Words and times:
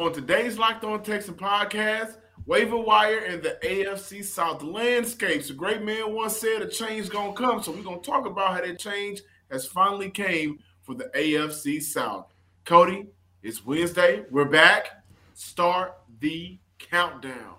On 0.00 0.10
today's 0.10 0.56
Locked 0.56 0.82
On 0.84 1.02
Texan 1.02 1.34
podcast, 1.34 2.16
waiver 2.46 2.78
wire 2.78 3.18
and 3.18 3.42
the 3.42 3.58
AFC 3.62 4.24
South 4.24 4.62
landscapes. 4.62 5.50
A 5.50 5.52
great 5.52 5.82
man 5.82 6.14
once 6.14 6.38
said 6.38 6.62
a 6.62 6.66
change 6.66 7.10
gonna 7.10 7.34
come, 7.34 7.62
so 7.62 7.70
we're 7.70 7.82
gonna 7.82 8.00
talk 8.00 8.24
about 8.24 8.54
how 8.54 8.62
that 8.62 8.78
change 8.78 9.20
has 9.50 9.66
finally 9.66 10.08
came 10.08 10.58
for 10.80 10.94
the 10.94 11.10
AFC 11.14 11.82
South. 11.82 12.32
Cody, 12.64 13.08
it's 13.42 13.62
Wednesday. 13.66 14.24
We're 14.30 14.46
back. 14.46 15.04
Start 15.34 15.98
the 16.18 16.56
countdown. 16.78 17.56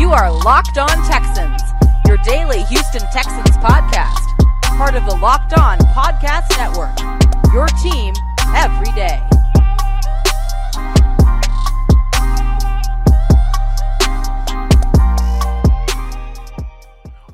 You 0.00 0.10
are 0.10 0.32
Locked 0.42 0.78
On 0.78 0.88
Texans, 1.06 1.60
your 2.06 2.16
daily 2.24 2.62
Houston 2.62 3.02
Texans 3.12 3.54
podcast 3.58 4.37
part 4.78 4.94
of 4.94 5.04
the 5.06 5.16
Locked 5.16 5.54
On 5.54 5.76
Podcast 5.76 6.56
Network. 6.56 6.96
Your 7.52 7.66
team 7.82 8.14
every 8.54 8.92
day. 8.92 9.20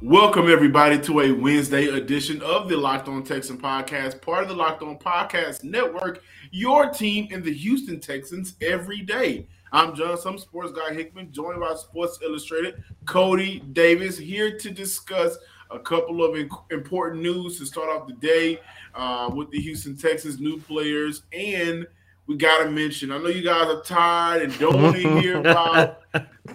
Welcome, 0.01 0.49
everybody, 0.49 0.99
to 1.01 1.21
a 1.21 1.33
Wednesday 1.33 1.89
edition 1.89 2.41
of 2.41 2.71
the 2.71 2.79
Locked 2.79 3.09
On 3.09 3.23
Texan 3.23 3.59
podcast, 3.59 4.23
part 4.23 4.45
of 4.45 4.49
the 4.49 4.55
Locked 4.55 4.83
On 4.83 4.99
Podcast 4.99 5.65
Network, 5.65 6.23
your 6.51 6.89
team 6.89 7.29
in 7.31 7.43
the 7.43 7.53
Houston 7.53 8.01
Texans 8.01 8.55
every 8.63 9.03
day. 9.03 9.47
I'm 9.71 9.95
John, 9.95 10.17
some 10.17 10.39
sports 10.39 10.73
guy 10.73 10.95
Hickman, 10.95 11.31
joined 11.31 11.61
by 11.61 11.75
Sports 11.75 12.21
Illustrated, 12.25 12.83
Cody 13.05 13.59
Davis, 13.75 14.17
here 14.17 14.57
to 14.57 14.71
discuss 14.71 15.37
a 15.75 15.81
couple 15.81 16.25
of 16.25 16.37
important 16.71 17.23
news 17.23 17.59
to 17.59 17.67
start 17.67 17.89
off 17.89 18.07
the 18.07 18.15
day 18.15 18.61
uh, 18.95 19.31
with 19.35 19.51
the 19.51 19.61
Houston 19.61 19.97
Texans 19.97 20.41
new 20.41 20.59
players. 20.61 21.23
And 21.33 21.87
we 22.27 22.37
got 22.37 22.63
to 22.63 22.71
mention, 22.71 23.11
I 23.11 23.19
know 23.19 23.27
you 23.27 23.43
guys 23.43 23.67
are 23.67 23.83
tired 23.83 24.43
and 24.43 24.59
don't 24.59 24.81
want 24.81 24.97
to 24.97 25.21
hear 25.21 25.39
about 25.41 26.03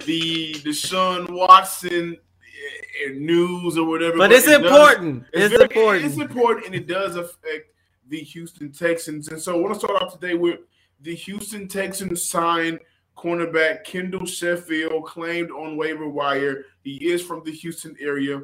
the 0.05 0.53
Deshaun 0.53 1.29
Watson 1.29 2.17
eh, 3.05 3.11
news 3.13 3.77
or 3.77 3.85
whatever. 3.85 4.17
But, 4.17 4.29
but 4.29 4.31
it's 4.31 4.47
it 4.47 4.61
important. 4.61 5.23
Does, 5.31 5.43
it's, 5.43 5.43
it's 5.43 5.53
very, 5.53 5.63
important. 5.63 6.05
It's 6.05 6.17
important, 6.17 6.65
and 6.67 6.75
it 6.75 6.87
does 6.87 7.15
affect 7.15 7.73
the 8.07 8.19
Houston 8.19 8.71
Texans. 8.71 9.27
And 9.27 9.39
so 9.39 9.55
I 9.55 9.59
want 9.59 9.73
to 9.73 9.79
start 9.79 10.01
off 10.01 10.19
today 10.19 10.33
with 10.33 10.59
the 11.01 11.13
Houston 11.13 11.67
Texans 11.67 12.23
signed 12.23 12.79
cornerback 13.15 13.83
Kendall 13.83 14.25
Sheffield, 14.25 15.05
claimed 15.05 15.51
on 15.51 15.75
waiver 15.75 16.07
wire. 16.07 16.63
He 16.83 16.95
is 16.95 17.21
from 17.21 17.43
the 17.43 17.51
Houston 17.51 17.95
area 17.99 18.41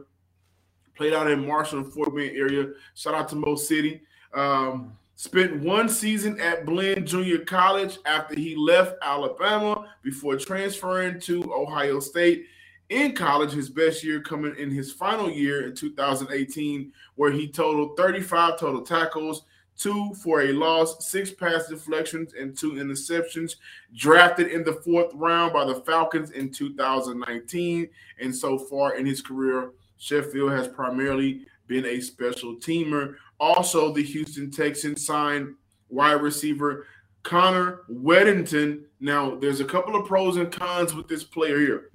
played 0.95 1.13
out 1.13 1.29
in 1.29 1.45
Marshall 1.45 1.79
and 1.79 1.93
Fort 1.93 2.15
Bend 2.15 2.35
area. 2.35 2.69
Shout 2.93 3.13
out 3.13 3.29
to 3.29 3.35
Mo 3.35 3.55
City. 3.55 4.01
Um, 4.33 4.97
spent 5.15 5.61
one 5.61 5.89
season 5.89 6.39
at 6.39 6.65
Blinn 6.65 7.05
Junior 7.05 7.39
College 7.39 7.97
after 8.05 8.35
he 8.35 8.55
left 8.55 8.97
Alabama 9.01 9.87
before 10.03 10.37
transferring 10.37 11.19
to 11.21 11.53
Ohio 11.53 11.99
State. 11.99 12.45
In 12.89 13.13
college, 13.13 13.51
his 13.51 13.69
best 13.69 14.03
year 14.03 14.21
coming 14.21 14.55
in 14.57 14.69
his 14.69 14.91
final 14.91 15.29
year 15.29 15.65
in 15.65 15.75
2018, 15.75 16.91
where 17.15 17.31
he 17.31 17.47
totaled 17.47 17.97
35 17.97 18.59
total 18.59 18.81
tackles, 18.83 19.43
two 19.75 20.13
for 20.13 20.43
a 20.43 20.53
loss, 20.53 21.09
six 21.09 21.31
pass 21.31 21.67
deflections, 21.67 22.33
and 22.39 22.55
two 22.55 22.73
interceptions. 22.73 23.55
Drafted 23.95 24.51
in 24.51 24.63
the 24.63 24.73
fourth 24.73 25.11
round 25.15 25.51
by 25.51 25.65
the 25.65 25.81
Falcons 25.81 26.29
in 26.31 26.51
2019, 26.51 27.89
and 28.21 28.35
so 28.35 28.59
far 28.59 28.95
in 28.95 29.05
his 29.05 29.21
career, 29.21 29.71
Sheffield 29.97 30.51
has 30.51 30.67
primarily 30.67 31.45
been 31.67 31.85
a 31.85 31.99
special 31.99 32.55
teamer. 32.55 33.15
Also, 33.39 33.91
the 33.93 34.03
Houston 34.03 34.51
Texans 34.51 35.05
signed 35.05 35.55
wide 35.89 36.21
receiver 36.21 36.85
Connor 37.23 37.81
Wedington. 37.91 38.83
Now, 38.99 39.35
there's 39.35 39.59
a 39.59 39.65
couple 39.65 39.95
of 39.95 40.07
pros 40.07 40.37
and 40.37 40.51
cons 40.51 40.93
with 40.93 41.07
this 41.07 41.23
player 41.23 41.59
here. 41.59 41.89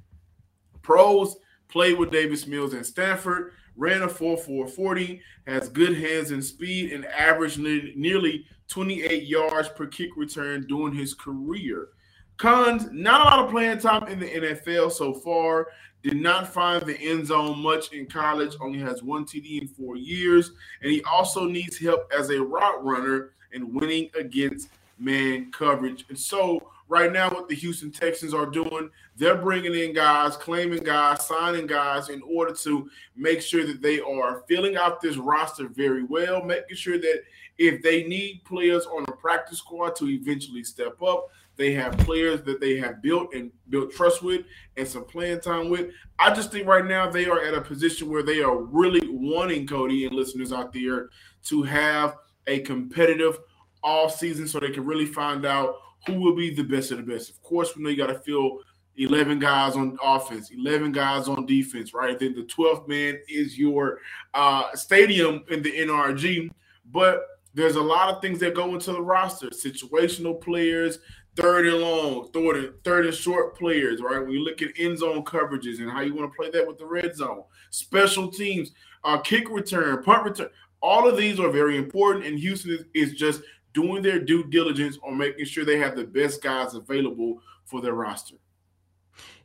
Pros 0.82 1.36
played 1.68 1.98
with 1.98 2.10
Davis 2.10 2.46
Mills 2.46 2.74
and 2.74 2.84
Stanford, 2.84 3.52
ran 3.76 4.02
a 4.02 4.08
4.440, 4.08 5.20
has 5.46 5.68
good 5.68 5.96
hands 5.96 6.32
and 6.32 6.44
speed, 6.44 6.92
and 6.92 7.06
averaged 7.06 7.58
nearly 7.60 8.44
28 8.68 9.22
yards 9.22 9.68
per 9.68 9.86
kick 9.86 10.10
return 10.16 10.66
during 10.66 10.94
his 10.94 11.14
career. 11.14 11.88
Cons, 12.36 12.88
not 12.90 13.20
a 13.20 13.24
lot 13.24 13.44
of 13.44 13.50
playing 13.50 13.78
time 13.78 14.08
in 14.08 14.18
the 14.18 14.26
NFL 14.26 14.90
so 14.90 15.14
far. 15.14 15.68
Did 16.02 16.16
not 16.16 16.52
find 16.52 16.84
the 16.84 16.98
end 16.98 17.26
zone 17.26 17.58
much 17.58 17.92
in 17.92 18.06
college, 18.06 18.56
only 18.60 18.78
has 18.78 19.02
one 19.02 19.26
TD 19.26 19.62
in 19.62 19.68
four 19.68 19.96
years. 19.96 20.52
And 20.82 20.90
he 20.90 21.02
also 21.04 21.44
needs 21.44 21.78
help 21.78 22.10
as 22.16 22.30
a 22.30 22.42
route 22.42 22.82
runner 22.84 23.32
and 23.52 23.74
winning 23.74 24.10
against 24.18 24.70
man 24.98 25.50
coverage. 25.52 26.06
And 26.08 26.18
so, 26.18 26.70
right 26.90 27.12
now, 27.12 27.30
what 27.30 27.48
the 27.48 27.54
Houston 27.54 27.92
Texans 27.92 28.34
are 28.34 28.46
doing, 28.46 28.90
they're 29.16 29.36
bringing 29.36 29.74
in 29.74 29.94
guys, 29.94 30.36
claiming 30.36 30.82
guys, 30.82 31.24
signing 31.24 31.66
guys 31.66 32.08
in 32.08 32.20
order 32.22 32.52
to 32.52 32.90
make 33.16 33.40
sure 33.40 33.64
that 33.64 33.80
they 33.80 34.00
are 34.00 34.42
filling 34.48 34.76
out 34.76 35.00
this 35.00 35.16
roster 35.16 35.68
very 35.68 36.02
well, 36.02 36.42
making 36.42 36.76
sure 36.76 36.98
that 36.98 37.22
if 37.58 37.80
they 37.80 38.02
need 38.04 38.42
players 38.44 38.86
on 38.86 39.04
a 39.08 39.12
practice 39.12 39.58
squad 39.58 39.94
to 39.96 40.08
eventually 40.08 40.64
step 40.64 41.00
up, 41.00 41.28
they 41.56 41.72
have 41.74 41.96
players 41.98 42.42
that 42.42 42.60
they 42.60 42.76
have 42.78 43.00
built 43.02 43.34
and 43.34 43.52
built 43.68 43.92
trust 43.92 44.22
with 44.22 44.42
and 44.76 44.88
some 44.88 45.04
playing 45.04 45.40
time 45.40 45.70
with. 45.70 45.92
I 46.18 46.34
just 46.34 46.50
think 46.50 46.66
right 46.66 46.84
now 46.84 47.08
they 47.08 47.26
are 47.26 47.40
at 47.40 47.54
a 47.54 47.60
position 47.60 48.10
where 48.10 48.24
they 48.24 48.42
are 48.42 48.56
really 48.56 49.06
wanting 49.08 49.66
Cody 49.66 50.06
and 50.06 50.14
listeners 50.14 50.52
out 50.52 50.72
there 50.72 51.10
to 51.44 51.62
have 51.62 52.16
a 52.48 52.60
competitive 52.60 53.38
off 53.82 54.16
season 54.16 54.48
so 54.48 54.58
they 54.58 54.70
can 54.70 54.84
really 54.84 55.06
find 55.06 55.46
out 55.46 55.76
who 56.06 56.14
will 56.14 56.34
be 56.34 56.54
the 56.54 56.62
best 56.62 56.90
of 56.90 56.98
the 56.98 57.02
best. 57.02 57.30
Of 57.30 57.42
course, 57.42 57.76
we 57.76 57.82
know 57.82 57.90
you 57.90 57.96
got 57.96 58.06
to 58.06 58.18
fill 58.18 58.60
11 58.96 59.38
guys 59.38 59.76
on 59.76 59.96
offense, 60.02 60.50
11 60.50 60.92
guys 60.92 61.28
on 61.28 61.46
defense, 61.46 61.94
right? 61.94 62.18
Then 62.18 62.34
the 62.34 62.42
12th 62.42 62.88
man 62.88 63.18
is 63.28 63.58
your 63.58 63.98
uh, 64.34 64.74
stadium 64.74 65.44
in 65.48 65.62
the 65.62 65.72
NRG. 65.72 66.50
But 66.92 67.22
there's 67.54 67.76
a 67.76 67.82
lot 67.82 68.14
of 68.14 68.20
things 68.20 68.38
that 68.40 68.54
go 68.54 68.74
into 68.74 68.92
the 68.92 69.02
roster 69.02 69.48
situational 69.48 70.40
players, 70.40 70.98
third 71.36 71.66
and 71.66 71.78
long, 71.78 72.30
third 72.32 72.56
and, 72.56 72.84
third 72.84 73.06
and 73.06 73.14
short 73.14 73.56
players, 73.56 74.00
right? 74.00 74.20
When 74.20 74.30
you 74.30 74.44
look 74.44 74.62
at 74.62 74.68
end 74.78 74.98
zone 74.98 75.24
coverages 75.24 75.78
and 75.78 75.90
how 75.90 76.00
you 76.00 76.14
want 76.14 76.30
to 76.30 76.36
play 76.36 76.50
that 76.50 76.66
with 76.66 76.78
the 76.78 76.86
red 76.86 77.16
zone, 77.16 77.44
special 77.70 78.30
teams, 78.30 78.72
uh, 79.04 79.18
kick 79.18 79.48
return, 79.48 80.02
punt 80.02 80.24
return, 80.24 80.48
all 80.82 81.08
of 81.08 81.16
these 81.16 81.40
are 81.40 81.50
very 81.50 81.76
important. 81.76 82.26
And 82.26 82.38
Houston 82.38 82.72
is, 82.72 82.84
is 82.94 83.18
just 83.18 83.42
doing 83.72 84.02
their 84.02 84.18
due 84.18 84.44
diligence 84.44 84.98
on 85.06 85.16
making 85.16 85.44
sure 85.44 85.64
they 85.64 85.78
have 85.78 85.96
the 85.96 86.04
best 86.04 86.42
guys 86.42 86.74
available 86.74 87.40
for 87.64 87.80
their 87.80 87.94
roster. 87.94 88.36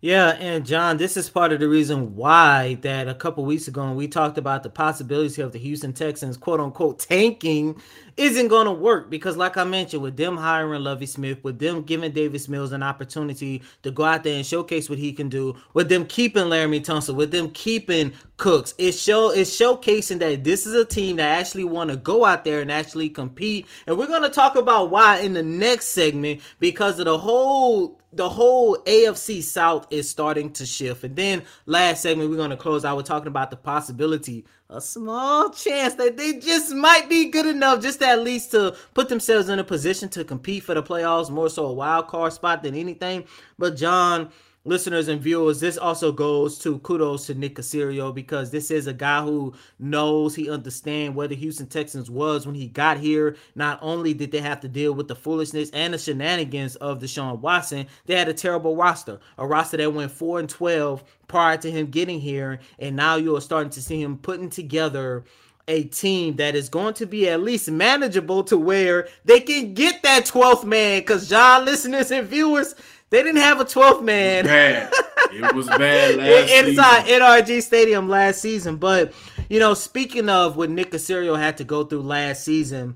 Yeah, 0.05 0.37
and 0.39 0.67
John, 0.67 0.97
this 0.97 1.17
is 1.17 1.31
part 1.31 1.51
of 1.51 1.59
the 1.59 1.67
reason 1.67 2.15
why 2.15 2.77
that 2.81 3.07
a 3.07 3.15
couple 3.15 3.43
weeks 3.43 3.67
ago 3.67 3.85
when 3.85 3.95
we 3.95 4.07
talked 4.07 4.37
about 4.37 4.61
the 4.61 4.69
possibility 4.69 5.41
of 5.41 5.51
the 5.51 5.57
Houston 5.57 5.93
Texans 5.93 6.37
quote 6.37 6.59
unquote 6.59 6.99
tanking 6.99 7.81
isn't 8.15 8.49
going 8.49 8.67
to 8.67 8.71
work 8.71 9.09
because, 9.09 9.35
like 9.35 9.57
I 9.57 9.63
mentioned, 9.63 10.03
with 10.03 10.15
them 10.15 10.37
hiring 10.37 10.83
Lovie 10.83 11.07
Smith, 11.07 11.43
with 11.43 11.57
them 11.57 11.81
giving 11.81 12.11
Davis 12.11 12.47
Mills 12.47 12.71
an 12.71 12.83
opportunity 12.83 13.63
to 13.81 13.89
go 13.89 14.03
out 14.03 14.23
there 14.23 14.35
and 14.35 14.45
showcase 14.45 14.91
what 14.91 14.99
he 14.99 15.11
can 15.11 15.27
do, 15.27 15.55
with 15.73 15.89
them 15.89 16.05
keeping 16.05 16.43
Laremy 16.43 16.85
Tunsil, 16.85 17.15
with 17.15 17.31
them 17.31 17.49
keeping 17.49 18.13
Cooks, 18.37 18.73
it's 18.77 19.01
show 19.01 19.31
it's 19.31 19.59
showcasing 19.59 20.19
that 20.19 20.43
this 20.43 20.67
is 20.67 20.75
a 20.75 20.85
team 20.85 21.15
that 21.15 21.39
actually 21.39 21.63
want 21.63 21.89
to 21.89 21.95
go 21.95 22.25
out 22.25 22.43
there 22.43 22.61
and 22.61 22.71
actually 22.71 23.09
compete. 23.09 23.65
And 23.87 23.97
we're 23.97 24.07
going 24.07 24.23
to 24.23 24.29
talk 24.29 24.55
about 24.55 24.91
why 24.91 25.19
in 25.19 25.33
the 25.33 25.41
next 25.41 25.87
segment 25.87 26.41
because 26.59 26.99
of 26.99 27.05
the 27.05 27.17
whole 27.17 27.99
the 28.15 28.29
whole 28.29 28.77
AFC 28.85 29.43
South 29.43 29.87
is 29.91 30.09
starting 30.09 30.51
to 30.53 30.65
shift. 30.65 31.03
And 31.03 31.15
then 31.15 31.43
last 31.65 32.01
segment, 32.01 32.29
we're 32.29 32.37
going 32.37 32.49
to 32.49 32.57
close 32.57 32.85
out 32.85 32.97
with 32.97 33.05
talking 33.05 33.27
about 33.27 33.51
the 33.51 33.57
possibility, 33.57 34.45
a 34.69 34.79
small 34.79 35.49
chance 35.49 35.95
that 35.95 36.17
they 36.17 36.39
just 36.39 36.73
might 36.73 37.09
be 37.09 37.29
good 37.29 37.45
enough 37.45 37.81
just 37.81 38.01
at 38.01 38.23
least 38.23 38.51
to 38.51 38.75
put 38.93 39.09
themselves 39.09 39.49
in 39.49 39.59
a 39.59 39.63
position 39.63 40.09
to 40.09 40.23
compete 40.23 40.63
for 40.63 40.73
the 40.73 40.81
playoffs, 40.81 41.29
more 41.29 41.49
so 41.49 41.65
a 41.65 41.73
wild 41.73 42.07
card 42.07 42.33
spot 42.33 42.63
than 42.63 42.73
anything. 42.73 43.25
But 43.59 43.75
John, 43.75 44.31
listeners 44.65 45.07
and 45.07 45.21
viewers, 45.21 45.59
this 45.59 45.77
also 45.77 46.11
goes 46.11 46.57
to 46.59 46.79
kudos 46.79 47.27
to 47.27 47.35
Nick 47.35 47.55
Caserio 47.55 48.13
because 48.13 48.51
this 48.51 48.71
is 48.71 48.87
a 48.87 48.93
guy 48.93 49.23
who 49.23 49.53
knows 49.79 50.35
he 50.35 50.49
understands 50.49 51.15
where 51.15 51.27
the 51.27 51.35
Houston 51.35 51.67
Texans 51.67 52.09
was 52.09 52.45
when 52.45 52.55
he 52.55 52.67
got 52.67 52.97
here. 52.97 53.37
Not 53.53 53.79
only 53.81 54.13
did 54.13 54.31
they 54.31 54.41
have 54.41 54.59
to 54.61 54.67
deal 54.67 54.93
with 54.93 55.07
the 55.07 55.15
foolishness 55.15 55.69
and 55.69 55.93
the 55.93 55.97
shenanigans 55.97 56.75
of 56.77 56.99
Deshaun 56.99 57.39
Watson, 57.39 57.87
they 58.07 58.15
had 58.15 58.27
a 58.27 58.33
terrible 58.33 58.75
roster, 58.75 59.19
a 59.37 59.47
roster 59.47 59.77
that 59.77 59.93
went 59.93 60.11
four 60.11 60.39
and 60.39 60.49
twelve 60.49 61.03
prior 61.27 61.57
to 61.57 61.71
him 61.71 61.87
getting 61.87 62.19
here, 62.19 62.59
and 62.79 62.95
now 62.95 63.15
you 63.15 63.35
are 63.35 63.41
starting 63.41 63.71
to 63.71 63.81
see 63.81 64.01
him 64.01 64.17
putting 64.17 64.49
together 64.49 65.23
a 65.67 65.83
team 65.85 66.35
that 66.35 66.55
is 66.55 66.69
going 66.69 66.93
to 66.93 67.05
be 67.05 67.27
at 67.27 67.41
least 67.41 67.69
manageable 67.71 68.43
to 68.43 68.57
where 68.57 69.07
they 69.25 69.39
can 69.39 69.73
get 69.73 70.03
that 70.03 70.25
12th 70.25 70.63
man. 70.63 70.99
Because, 70.99 71.27
John, 71.27 71.65
listeners 71.65 72.11
and 72.11 72.27
viewers, 72.27 72.75
they 73.09 73.23
didn't 73.23 73.41
have 73.41 73.59
a 73.59 73.65
12th 73.65 74.03
man. 74.03 74.45
Bad. 74.45 74.91
It 75.31 75.53
was 75.53 75.67
bad 75.67 76.15
last 76.17 76.51
inside 76.51 77.05
season. 77.05 77.21
NRG 77.21 77.61
Stadium 77.61 78.09
last 78.09 78.41
season. 78.41 78.77
But 78.77 79.13
you 79.49 79.59
know, 79.59 79.73
speaking 79.73 80.29
of 80.29 80.57
what 80.57 80.69
Nick 80.69 80.91
Caserio 80.91 81.37
had 81.37 81.57
to 81.57 81.63
go 81.63 81.83
through 81.83 82.01
last 82.01 82.43
season, 82.43 82.95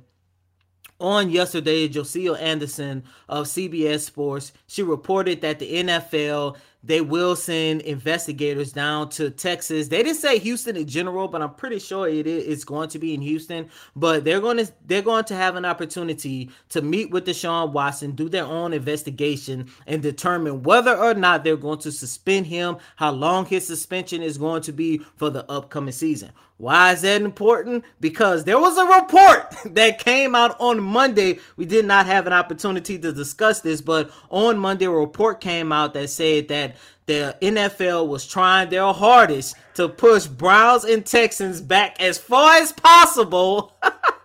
on 1.00 1.30
yesterday, 1.30 1.88
Josina 1.88 2.34
Anderson 2.34 3.04
of 3.28 3.46
CBS 3.46 4.02
Sports, 4.02 4.52
she 4.68 4.84
reported 4.84 5.42
that 5.42 5.60
the 5.60 5.84
NFL 5.84 6.58
they 6.84 7.02
will 7.02 7.36
send 7.36 7.81
investigators 7.81 8.72
down 8.72 9.10
to 9.10 9.30
Texas. 9.30 9.90
They 9.90 10.02
didn't 10.02 10.20
say 10.20 10.40
Houston 10.40 10.78
in 10.78 10.88
general, 10.88 11.28
but 11.28 11.42
I'm 11.42 11.54
pretty 11.54 11.80
sure 11.80 12.08
it 12.08 12.26
is 12.26 12.64
going 12.64 12.90
to 12.90 13.00
be 13.00 13.14
in 13.14 13.22
Houston. 13.22 13.70
But 13.96 14.24
they're 14.24 14.40
going 14.40 14.58
to 14.58 14.72
they're 14.86 15.02
going 15.02 15.26
to 15.26 15.36
have 15.36 15.56
an 15.56 15.66
opportunity 15.66 16.50
to 16.70 16.81
meet 16.81 17.12
with 17.12 17.26
Deshaun 17.26 17.74
Watson, 17.74 18.12
do 18.12 18.30
their 18.30 18.46
own 18.46 18.72
investigation, 18.72 19.70
and 19.88 20.02
determine 20.02 20.64
whether 20.64 20.96
or 20.96 21.14
not 21.14 21.44
they're 21.44 21.58
going 21.58 21.80
to 21.80 21.92
suspend 21.92 22.48
him, 22.48 22.78
how 22.96 23.12
long 23.12 23.46
his 23.46 23.68
suspension 23.68 24.24
is 24.24 24.38
going 24.38 24.62
to 24.62 24.72
be 24.72 25.00
for 25.18 25.30
the 25.30 25.50
upcoming 25.52 25.92
season. 25.92 26.31
Why 26.60 26.92
is 26.92 27.04
that 27.04 27.22
important? 27.22 27.86
Because 28.02 28.44
there 28.44 28.60
was 28.60 28.78
a 28.78 28.84
report 28.84 29.56
that 29.76 30.00
came 30.00 30.36
out 30.36 30.60
on 30.60 30.84
Monday. 30.84 31.40
We 31.56 31.66
did 31.66 31.86
not 31.86 32.06
have 32.06 32.28
an 32.28 32.34
opportunity 32.34 33.00
to 33.00 33.14
discuss 33.14 33.62
this, 33.62 33.80
but 33.80 34.12
on 34.30 34.60
Monday, 34.60 34.84
a 34.84 34.92
report 34.92 35.40
came 35.40 35.72
out 35.72 35.94
that 35.94 36.10
said 36.10 36.50
that 36.50 36.69
the 37.06 37.36
NFL 37.42 38.07
was 38.07 38.27
trying 38.27 38.69
their 38.69 38.94
hardest 38.94 39.56
to 39.75 39.89
push 39.89 40.25
Browns 40.27 40.83
and 40.83 41.06
Texans 41.06 41.62
back 41.62 42.00
as 42.00 42.18
far 42.18 42.57
as 42.57 42.71
possible 42.71 43.74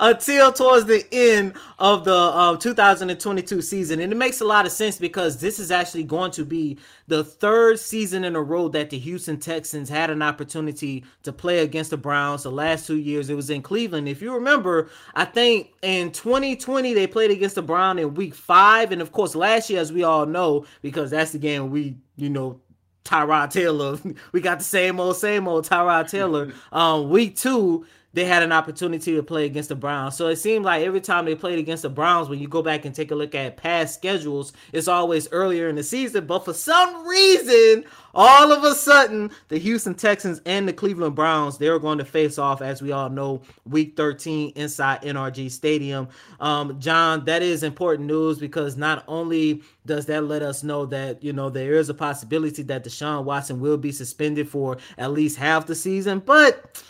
until 0.00 0.52
towards 0.52 0.86
the 0.86 1.04
end 1.12 1.54
of 1.78 2.04
the 2.04 2.14
uh, 2.14 2.56
2022 2.56 3.62
season. 3.62 4.00
And 4.00 4.12
it 4.12 4.16
makes 4.16 4.40
a 4.40 4.44
lot 4.44 4.66
of 4.66 4.72
sense 4.72 4.98
because 4.98 5.38
this 5.40 5.58
is 5.58 5.70
actually 5.70 6.04
going 6.04 6.30
to 6.32 6.44
be 6.44 6.78
the 7.06 7.24
third 7.24 7.78
season 7.78 8.24
in 8.24 8.36
a 8.36 8.42
row 8.42 8.68
that 8.68 8.90
the 8.90 8.98
Houston 8.98 9.38
Texans 9.38 9.88
had 9.88 10.10
an 10.10 10.22
opportunity 10.22 11.04
to 11.22 11.32
play 11.32 11.60
against 11.60 11.90
the 11.90 11.96
Browns. 11.96 12.44
The 12.44 12.50
last 12.50 12.86
two 12.86 12.98
years 12.98 13.30
it 13.30 13.34
was 13.34 13.50
in 13.50 13.62
Cleveland. 13.62 14.08
If 14.08 14.22
you 14.22 14.32
remember, 14.34 14.90
I 15.14 15.24
think 15.24 15.70
in 15.82 16.12
2020 16.12 16.94
they 16.94 17.06
played 17.06 17.30
against 17.30 17.54
the 17.56 17.62
Brown 17.62 17.98
in 17.98 18.14
week 18.14 18.34
five. 18.34 18.92
And 18.92 19.02
of 19.02 19.12
course, 19.12 19.34
last 19.34 19.70
year, 19.70 19.80
as 19.80 19.92
we 19.92 20.02
all 20.02 20.26
know, 20.26 20.66
because 20.82 21.10
that's 21.10 21.32
the 21.32 21.38
game 21.38 21.70
we, 21.70 21.96
you 22.16 22.30
know, 22.30 22.60
Tyrod 23.04 23.50
Taylor. 23.50 23.98
We 24.32 24.40
got 24.40 24.58
the 24.58 24.64
same 24.64 24.98
old, 24.98 25.16
same 25.16 25.46
old 25.46 25.68
Tyrod 25.68 26.10
Taylor. 26.10 26.52
Um, 26.72 27.08
week 27.10 27.36
two, 27.36 27.86
they 28.14 28.24
had 28.24 28.44
an 28.44 28.52
opportunity 28.52 29.14
to 29.16 29.22
play 29.22 29.44
against 29.44 29.68
the 29.68 29.74
Browns. 29.74 30.16
So 30.16 30.28
it 30.28 30.36
seemed 30.36 30.64
like 30.64 30.84
every 30.84 31.00
time 31.00 31.24
they 31.24 31.34
played 31.34 31.58
against 31.58 31.82
the 31.82 31.90
Browns, 31.90 32.28
when 32.28 32.38
you 32.38 32.46
go 32.46 32.62
back 32.62 32.84
and 32.84 32.94
take 32.94 33.10
a 33.10 33.14
look 33.14 33.34
at 33.34 33.56
past 33.56 33.94
schedules, 33.94 34.52
it's 34.72 34.86
always 34.86 35.28
earlier 35.32 35.68
in 35.68 35.74
the 35.74 35.82
season. 35.82 36.24
But 36.24 36.44
for 36.44 36.54
some 36.54 37.06
reason, 37.06 37.84
all 38.14 38.52
of 38.52 38.62
a 38.62 38.74
sudden, 38.76 39.32
the 39.48 39.58
Houston 39.58 39.94
Texans 39.94 40.40
and 40.46 40.68
the 40.68 40.72
Cleveland 40.72 41.16
Browns, 41.16 41.58
they're 41.58 41.80
going 41.80 41.98
to 41.98 42.04
face 42.04 42.38
off, 42.38 42.62
as 42.62 42.80
we 42.80 42.92
all 42.92 43.10
know, 43.10 43.42
week 43.66 43.96
13 43.96 44.52
inside 44.54 45.02
NRG 45.02 45.50
Stadium. 45.50 46.06
Um, 46.38 46.78
John, 46.78 47.24
that 47.24 47.42
is 47.42 47.64
important 47.64 48.06
news 48.06 48.38
because 48.38 48.76
not 48.76 49.02
only 49.08 49.62
does 49.86 50.06
that 50.06 50.24
let 50.24 50.42
us 50.42 50.62
know 50.62 50.86
that, 50.86 51.20
you 51.24 51.32
know, 51.32 51.50
there 51.50 51.74
is 51.74 51.88
a 51.88 51.94
possibility 51.94 52.62
that 52.62 52.84
Deshaun 52.84 53.24
Watson 53.24 53.58
will 53.58 53.76
be 53.76 53.90
suspended 53.90 54.48
for 54.48 54.78
at 54.98 55.10
least 55.10 55.36
half 55.36 55.66
the 55.66 55.74
season, 55.74 56.20
but 56.20 56.80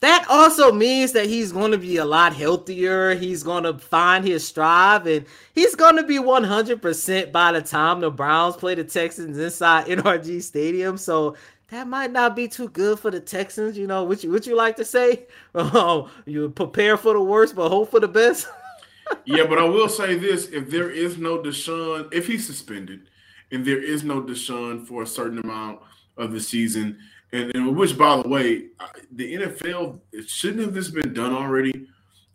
that 0.00 0.26
also 0.28 0.70
means 0.70 1.12
that 1.12 1.26
he's 1.26 1.50
going 1.50 1.72
to 1.72 1.78
be 1.78 1.96
a 1.96 2.04
lot 2.04 2.34
healthier. 2.34 3.14
He's 3.14 3.42
going 3.42 3.64
to 3.64 3.78
find 3.78 4.24
his 4.24 4.46
strive 4.46 5.06
and 5.06 5.26
he's 5.54 5.74
going 5.74 5.96
to 5.96 6.04
be 6.04 6.18
100% 6.18 7.32
by 7.32 7.52
the 7.52 7.62
time 7.62 8.00
the 8.00 8.10
Browns 8.10 8.56
play 8.56 8.74
the 8.74 8.84
Texans 8.84 9.38
inside 9.38 9.86
NRG 9.88 10.42
Stadium. 10.42 10.96
So 10.98 11.36
that 11.68 11.86
might 11.86 12.12
not 12.12 12.36
be 12.36 12.48
too 12.48 12.68
good 12.68 12.98
for 12.98 13.10
the 13.10 13.20
Texans. 13.20 13.76
You 13.76 13.86
know, 13.86 14.04
what 14.04 14.22
you, 14.22 14.30
what 14.30 14.46
you 14.46 14.56
like 14.56 14.76
to 14.76 14.84
say? 14.84 15.26
Oh, 15.54 16.10
you 16.26 16.50
prepare 16.50 16.96
for 16.96 17.12
the 17.12 17.20
worst, 17.20 17.56
but 17.56 17.68
hope 17.68 17.90
for 17.90 18.00
the 18.00 18.08
best. 18.08 18.46
yeah, 19.24 19.46
but 19.46 19.58
I 19.58 19.64
will 19.64 19.88
say 19.88 20.14
this 20.14 20.46
if 20.46 20.70
there 20.70 20.90
is 20.90 21.18
no 21.18 21.38
Deshaun, 21.38 22.12
if 22.12 22.26
he's 22.26 22.46
suspended 22.46 23.08
and 23.50 23.64
there 23.64 23.82
is 23.82 24.04
no 24.04 24.22
Deshaun 24.22 24.86
for 24.86 25.02
a 25.02 25.06
certain 25.06 25.38
amount 25.38 25.80
of 26.16 26.32
the 26.32 26.40
season, 26.40 26.98
and, 27.32 27.54
and 27.54 27.76
which, 27.76 27.96
by 27.96 28.22
the 28.22 28.28
way, 28.28 28.66
the 29.12 29.34
NFL 29.34 30.00
shouldn't 30.26 30.62
have 30.62 30.74
this 30.74 30.88
been 30.88 31.12
done 31.12 31.32
already. 31.32 31.88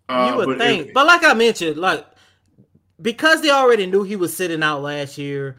Uh, 0.07 0.29
you 0.31 0.37
would 0.37 0.45
but 0.45 0.57
think, 0.59 0.87
if, 0.87 0.93
but 0.93 1.07
like 1.07 1.23
I 1.23 1.33
mentioned, 1.33 1.77
like 1.77 2.05
because 3.01 3.41
they 3.41 3.49
already 3.49 3.85
knew 3.85 4.03
he 4.03 4.15
was 4.15 4.35
sitting 4.35 4.61
out 4.61 4.81
last 4.81 5.17
year, 5.17 5.57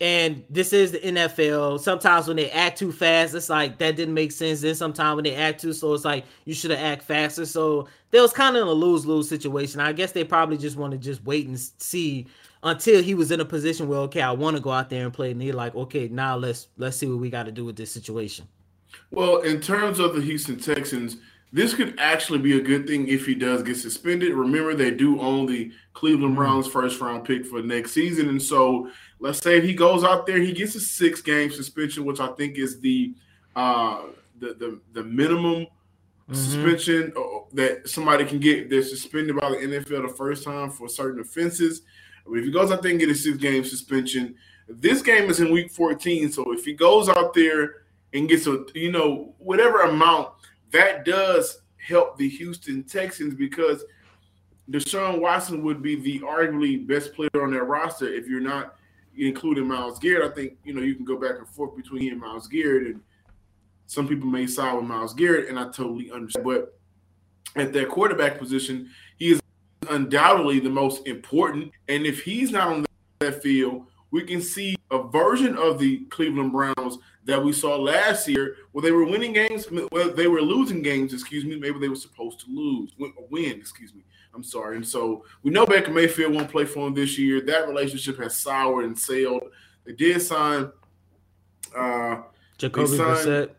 and 0.00 0.42
this 0.48 0.72
is 0.72 0.92
the 0.92 0.98
NFL. 0.98 1.80
Sometimes 1.80 2.26
when 2.26 2.36
they 2.36 2.50
act 2.50 2.78
too 2.78 2.90
fast, 2.90 3.34
it's 3.34 3.50
like 3.50 3.78
that 3.78 3.96
didn't 3.96 4.14
make 4.14 4.32
sense. 4.32 4.62
Then 4.62 4.74
sometimes 4.74 5.16
when 5.16 5.24
they 5.24 5.34
act 5.34 5.60
too 5.60 5.72
slow, 5.72 5.92
it's 5.92 6.04
like 6.04 6.24
you 6.46 6.54
should 6.54 6.70
have 6.70 6.80
act 6.80 7.02
faster. 7.02 7.44
So 7.44 7.88
there 8.10 8.22
was 8.22 8.32
kind 8.32 8.56
of 8.56 8.66
a 8.66 8.72
lose 8.72 9.04
lose 9.04 9.28
situation. 9.28 9.80
I 9.80 9.92
guess 9.92 10.12
they 10.12 10.24
probably 10.24 10.56
just 10.56 10.76
want 10.76 10.92
to 10.92 10.98
just 10.98 11.22
wait 11.24 11.46
and 11.46 11.58
see 11.58 12.26
until 12.62 13.02
he 13.02 13.14
was 13.14 13.30
in 13.30 13.40
a 13.40 13.44
position 13.44 13.88
where 13.88 14.00
okay, 14.00 14.22
I 14.22 14.32
want 14.32 14.56
to 14.56 14.62
go 14.62 14.70
out 14.70 14.88
there 14.88 15.04
and 15.04 15.12
play, 15.12 15.32
and 15.32 15.40
they're 15.40 15.52
like, 15.52 15.74
okay, 15.74 16.08
now 16.08 16.36
let's 16.36 16.68
let's 16.78 16.96
see 16.96 17.06
what 17.06 17.18
we 17.18 17.28
got 17.28 17.44
to 17.44 17.52
do 17.52 17.64
with 17.64 17.76
this 17.76 17.92
situation. 17.92 18.46
Well, 19.10 19.40
in 19.42 19.60
terms 19.60 19.98
of 19.98 20.14
the 20.14 20.22
Houston 20.22 20.58
Texans, 20.58 21.16
this 21.52 21.74
could 21.74 21.98
actually 21.98 22.38
be 22.38 22.56
a 22.56 22.60
good 22.60 22.86
thing 22.86 23.08
if 23.08 23.26
he 23.26 23.34
does 23.34 23.62
get 23.62 23.76
suspended. 23.76 24.32
Remember, 24.34 24.74
they 24.74 24.92
do 24.92 25.20
own 25.20 25.46
the 25.46 25.72
Cleveland 25.94 26.34
mm-hmm. 26.34 26.36
Browns 26.36 26.68
first 26.68 27.00
round 27.00 27.24
pick 27.24 27.44
for 27.44 27.60
next 27.60 27.92
season. 27.92 28.28
And 28.28 28.40
so 28.40 28.90
let's 29.18 29.40
say 29.40 29.58
if 29.58 29.64
he 29.64 29.74
goes 29.74 30.04
out 30.04 30.26
there, 30.26 30.38
he 30.38 30.52
gets 30.52 30.76
a 30.76 30.80
six 30.80 31.20
game 31.20 31.50
suspension, 31.50 32.04
which 32.04 32.20
I 32.20 32.28
think 32.28 32.56
is 32.56 32.80
the 32.80 33.14
uh 33.56 34.02
the 34.38 34.54
the, 34.54 34.80
the 34.92 35.02
minimum 35.02 35.66
mm-hmm. 35.66 36.34
suspension 36.34 37.12
uh, 37.16 37.40
that 37.54 37.88
somebody 37.88 38.24
can 38.24 38.38
get. 38.38 38.70
They're 38.70 38.82
suspended 38.82 39.36
by 39.36 39.50
the 39.50 39.56
NFL 39.56 40.08
the 40.08 40.14
first 40.16 40.44
time 40.44 40.70
for 40.70 40.88
certain 40.88 41.20
offenses. 41.20 41.82
But 42.26 42.38
if 42.38 42.44
he 42.44 42.52
goes 42.52 42.70
out 42.70 42.82
there 42.82 42.92
and 42.92 43.00
get 43.00 43.08
a 43.08 43.14
six 43.14 43.36
game 43.38 43.64
suspension, 43.64 44.36
this 44.68 45.02
game 45.02 45.28
is 45.28 45.40
in 45.40 45.52
week 45.52 45.72
14. 45.72 46.30
So 46.30 46.52
if 46.52 46.64
he 46.64 46.74
goes 46.74 47.08
out 47.08 47.34
there 47.34 47.79
and 48.14 48.28
gets 48.28 48.46
a 48.46 48.64
you 48.74 48.92
know 48.92 49.34
whatever 49.38 49.82
amount 49.82 50.30
that 50.70 51.04
does 51.04 51.62
help 51.76 52.16
the 52.16 52.28
Houston 52.28 52.82
Texans 52.84 53.34
because 53.34 53.84
Deshaun 54.70 55.20
Watson 55.20 55.64
would 55.64 55.82
be 55.82 55.96
the 55.96 56.20
arguably 56.20 56.86
best 56.86 57.14
player 57.14 57.30
on 57.42 57.50
their 57.50 57.64
roster 57.64 58.12
if 58.12 58.28
you're 58.28 58.40
not 58.40 58.76
including 59.16 59.66
Myles 59.66 59.98
Garrett. 59.98 60.30
I 60.30 60.34
think 60.34 60.54
you 60.64 60.74
know 60.74 60.82
you 60.82 60.94
can 60.94 61.04
go 61.04 61.16
back 61.16 61.38
and 61.38 61.48
forth 61.48 61.76
between 61.76 62.02
him 62.02 62.12
and 62.12 62.20
Myles 62.20 62.46
Garrett, 62.46 62.86
and 62.86 63.00
some 63.86 64.06
people 64.06 64.28
may 64.28 64.46
side 64.46 64.74
with 64.74 64.84
Myles 64.84 65.14
Garrett, 65.14 65.48
and 65.48 65.58
I 65.58 65.64
totally 65.64 66.10
understand. 66.10 66.44
But 66.44 66.78
at 67.56 67.72
that 67.72 67.88
quarterback 67.88 68.38
position, 68.38 68.90
he 69.18 69.32
is 69.32 69.40
undoubtedly 69.88 70.60
the 70.60 70.70
most 70.70 71.06
important. 71.06 71.72
And 71.88 72.06
if 72.06 72.22
he's 72.22 72.52
not 72.52 72.68
on 72.68 72.86
that 73.18 73.42
field, 73.42 73.86
we 74.10 74.22
can 74.22 74.40
see 74.40 74.76
a 74.90 75.02
version 75.08 75.56
of 75.56 75.78
the 75.78 75.98
Cleveland 76.06 76.52
Browns 76.52 76.98
that 77.24 77.42
we 77.42 77.52
saw 77.52 77.76
last 77.76 78.26
year 78.26 78.56
where 78.72 78.82
they 78.82 78.90
were 78.90 79.04
winning 79.04 79.32
games, 79.32 79.66
well, 79.92 80.10
they 80.10 80.26
were 80.26 80.40
losing 80.40 80.82
games, 80.82 81.12
excuse 81.12 81.44
me. 81.44 81.56
Maybe 81.56 81.78
they 81.78 81.88
were 81.88 81.96
supposed 81.96 82.40
to 82.40 82.46
lose, 82.50 82.90
win, 82.98 83.58
excuse 83.58 83.94
me. 83.94 84.02
I'm 84.34 84.42
sorry. 84.42 84.76
And 84.76 84.86
so 84.86 85.24
we 85.42 85.50
know 85.50 85.66
Baker 85.66 85.90
Mayfield 85.90 86.34
won't 86.34 86.50
play 86.50 86.64
for 86.64 86.86
him 86.86 86.94
this 86.94 87.18
year. 87.18 87.40
That 87.40 87.68
relationship 87.68 88.18
has 88.18 88.36
soured 88.36 88.84
and 88.84 88.98
sailed. 88.98 89.42
They 89.84 89.92
did 89.92 90.20
sign 90.22 90.70
uh 91.76 92.22
Jacoby 92.58 92.96
signed, 92.96 93.00
Brissett. 93.00 93.50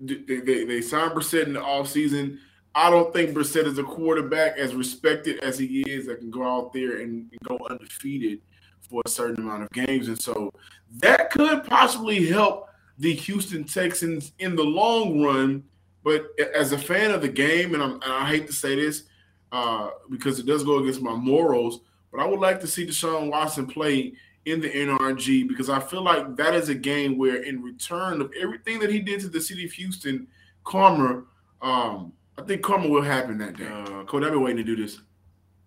They, 0.00 0.40
they, 0.40 0.64
they 0.64 0.80
signed 0.82 1.12
Brissett 1.12 1.46
in 1.46 1.52
the 1.54 1.60
offseason. 1.60 2.38
I 2.74 2.90
don't 2.90 3.12
think 3.12 3.30
Brissett 3.30 3.66
is 3.66 3.78
a 3.78 3.82
quarterback 3.84 4.56
as 4.56 4.74
respected 4.74 5.40
as 5.40 5.58
he 5.58 5.82
is 5.82 6.06
that 6.06 6.18
can 6.18 6.30
go 6.30 6.46
out 6.46 6.72
there 6.72 7.00
and, 7.00 7.28
and 7.30 7.40
go 7.44 7.58
undefeated 7.68 8.40
for 8.88 9.02
a 9.04 9.08
certain 9.08 9.44
amount 9.44 9.62
of 9.62 9.70
games. 9.70 10.08
And 10.08 10.20
so 10.20 10.52
that 10.98 11.30
could 11.30 11.64
possibly 11.64 12.26
help 12.26 12.68
the 12.98 13.14
Houston 13.14 13.64
Texans 13.64 14.32
in 14.38 14.56
the 14.56 14.64
long 14.64 15.22
run. 15.22 15.64
But 16.02 16.28
as 16.54 16.72
a 16.72 16.78
fan 16.78 17.10
of 17.10 17.22
the 17.22 17.28
game, 17.28 17.74
and, 17.74 17.82
and 17.82 18.02
i 18.04 18.26
hate 18.28 18.46
to 18.46 18.52
say 18.52 18.74
this 18.74 19.04
uh, 19.52 19.90
because 20.10 20.38
it 20.38 20.46
does 20.46 20.64
go 20.64 20.78
against 20.78 21.02
my 21.02 21.14
morals, 21.14 21.80
but 22.10 22.20
I 22.20 22.26
would 22.26 22.40
like 22.40 22.60
to 22.60 22.66
see 22.66 22.86
Deshaun 22.86 23.30
Watson 23.30 23.66
play 23.66 24.14
in 24.46 24.60
the 24.60 24.70
NRG 24.70 25.46
because 25.46 25.68
I 25.68 25.80
feel 25.80 26.02
like 26.02 26.36
that 26.36 26.54
is 26.54 26.68
a 26.68 26.74
game 26.74 27.18
where, 27.18 27.42
in 27.42 27.62
return 27.62 28.20
of 28.20 28.32
everything 28.40 28.78
that 28.80 28.90
he 28.90 28.98
did 28.98 29.20
to 29.20 29.28
the 29.28 29.40
city 29.40 29.64
of 29.64 29.72
Houston, 29.72 30.26
karma, 30.64 31.22
um, 31.60 32.12
I 32.38 32.42
think 32.42 32.62
karma 32.62 32.88
will 32.88 33.02
happen 33.02 33.38
that 33.38 33.56
day. 33.56 33.66
Uh, 33.66 34.04
Cody, 34.04 34.26
I've 34.26 34.32
been 34.32 34.42
waiting 34.42 34.64
to 34.64 34.76
do 34.76 34.82
this. 34.82 35.00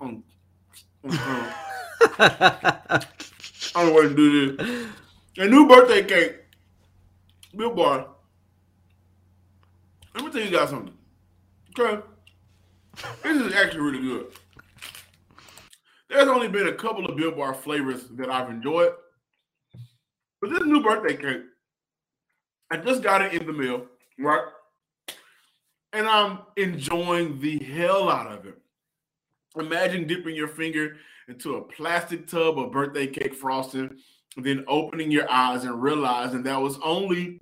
Um, 0.02 0.24
um, 1.04 1.54
I'm 3.76 3.94
waiting 3.94 4.10
to 4.10 4.16
do 4.16 4.58
this. 4.58 4.88
A 5.38 5.48
new 5.48 5.68
birthday 5.68 6.04
cake 6.04 6.36
Built 7.56 7.76
Bar. 7.76 8.08
Let 10.16 10.26
me 10.26 10.32
tell 10.32 10.42
you 10.42 10.52
guys 10.56 10.70
something. 10.70 10.94
Okay. 11.78 12.02
This 13.24 13.42
is 13.42 13.54
actually 13.54 13.82
really 13.82 14.02
good. 14.02 14.28
There's 16.10 16.28
only 16.28 16.48
been 16.48 16.68
a 16.68 16.74
couple 16.74 17.06
of 17.06 17.18
Built 17.18 17.38
Bar 17.38 17.54
flavors 17.54 18.06
that 18.12 18.30
I've 18.30 18.50
enjoyed. 18.50 18.94
But 20.40 20.52
this 20.52 20.64
new 20.64 20.84
birthday 20.84 21.16
cake, 21.16 21.44
I 22.70 22.78
just 22.78 23.02
got 23.02 23.22
it 23.22 23.34
in 23.34 23.48
the 23.48 23.54
mail, 23.54 23.86
right? 24.20 24.44
and 25.94 26.08
I'm 26.08 26.40
enjoying 26.58 27.40
the 27.40 27.60
hell 27.60 28.10
out 28.10 28.32
of 28.32 28.46
it. 28.46 28.58
Imagine 29.56 30.08
dipping 30.08 30.36
your 30.36 30.48
finger 30.48 30.98
into 31.28 31.56
a 31.56 31.62
plastic 31.62 32.28
tub 32.28 32.58
of 32.58 32.72
birthday 32.72 33.08
cake 33.08 33.36
frosting, 33.36 33.98
then 34.38 34.66
opening 34.68 35.12
your 35.12 35.30
eyes 35.30 35.64
and 35.64 35.82
realizing 35.82 36.44
that 36.44 36.62
was 36.62 36.80
only 36.84 37.40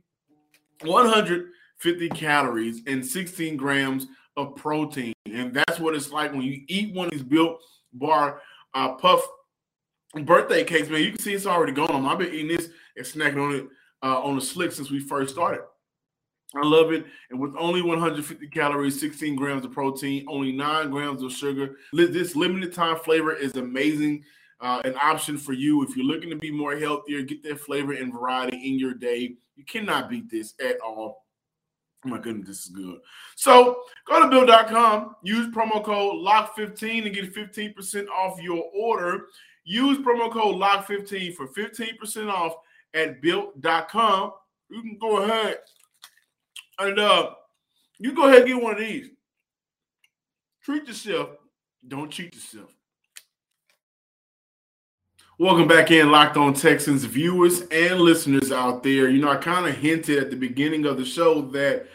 150 0.82 2.10
calories 2.10 2.82
and 2.88 3.06
16 3.06 3.56
grams 3.56 4.08
of 4.38 4.56
protein. 4.56 5.14
And 5.26 5.54
that's 5.54 5.80
what 5.80 5.96
it's 5.96 6.12
like 6.12 6.32
when 6.32 6.42
you 6.42 6.62
eat 6.68 6.94
one 6.94 7.08
of 7.08 7.12
these 7.12 7.24
built 7.24 7.62
bar 7.94 8.42
uh, 8.74 8.94
puff 8.96 9.22
birthday 10.26 10.64
cakes, 10.64 10.90
man. 10.90 11.02
You 11.02 11.12
can 11.12 11.20
see 11.20 11.34
it's 11.34 11.46
already 11.46 11.72
gone. 11.72 12.06
I've 12.06 12.20
been 12.20 12.34
eating 12.34 12.48
this 12.50 12.70
and 12.98 13.06
snacking 13.06 13.42
on 13.42 13.56
it 13.56 13.68
uh, 14.04 14.22
on 14.22 14.36
the 14.36 14.42
slick 14.42 14.72
since 14.72 14.92
we 14.92 15.00
first 15.00 15.34
started. 15.34 15.62
I 16.54 16.66
love 16.66 16.92
it. 16.92 17.06
And 17.30 17.40
with 17.40 17.56
only 17.58 17.82
150 17.82 18.48
calories, 18.48 19.00
16 19.00 19.36
grams 19.38 19.64
of 19.64 19.72
protein, 19.72 20.26
only 20.28 20.52
nine 20.52 20.90
grams 20.90 21.24
of 21.24 21.32
sugar, 21.32 21.78
this 21.94 22.36
limited 22.36 22.74
time 22.74 22.98
flavor 22.98 23.34
is 23.34 23.56
amazing. 23.56 24.26
Uh, 24.62 24.80
an 24.86 24.96
option 25.02 25.38
for 25.40 25.54
you 25.54 25.84
if 25.84 25.98
you're 25.98 26.06
looking 26.06 26.30
to 26.30 26.36
be 26.36 26.52
more 26.52 26.78
healthier, 26.78 27.24
get 27.24 27.42
that 27.42 27.60
flavor 27.60 27.94
and 27.94 28.14
variety 28.14 28.58
in 28.58 28.78
your 28.78 28.94
day. 28.94 29.36
You 29.56 29.66
cannot 29.66 30.08
beat 30.08 30.30
this 30.30 30.54
at 30.64 30.80
all. 30.82 31.26
Oh 32.06 32.10
my 32.10 32.20
goodness, 32.20 32.48
this 32.48 32.66
is 32.66 32.70
good. 32.70 33.00
So 33.36 33.84
go 34.08 34.22
to 34.22 34.30
built.com, 34.30 35.16
use 35.24 35.48
promo 35.48 35.84
code 35.84 36.24
LOCK15 36.24 37.06
and 37.08 37.16
get 37.16 37.34
15% 37.34 38.08
off 38.10 38.42
your 38.42 38.64
order. 38.76 39.28
Use 39.64 39.98
promo 40.00 40.32
code 40.32 40.56
LOCK15 40.56 41.36
for 41.36 41.48
15% 41.48 42.30
off 42.32 42.54
at 42.94 43.22
built.com. 43.22 44.32
You 44.70 44.82
can 44.82 44.98
go 45.00 45.24
ahead 45.24 45.58
and 46.80 47.00
uh, 47.00 47.32
you 48.00 48.14
go 48.14 48.28
ahead 48.28 48.42
and 48.42 48.48
get 48.48 48.62
one 48.62 48.74
of 48.74 48.80
these. 48.80 49.10
Treat 50.64 50.88
yourself. 50.88 51.30
Don't 51.88 52.12
cheat 52.12 52.34
yourself. 52.34 52.72
Welcome 55.42 55.68
back 55.68 55.90
in, 55.90 56.12
Locked 56.12 56.38
On 56.38 56.54
Texans 56.54 57.04
viewers 57.04 57.62
and 57.72 58.00
listeners 58.00 58.52
out 58.52 58.84
there. 58.84 59.10
You 59.10 59.20
know, 59.20 59.32
I 59.32 59.38
kind 59.38 59.66
of 59.66 59.76
hinted 59.76 60.20
at 60.20 60.30
the 60.30 60.36
beginning 60.36 60.86
of 60.86 60.98
the 60.98 61.04
show 61.04 61.42
that 61.42 61.88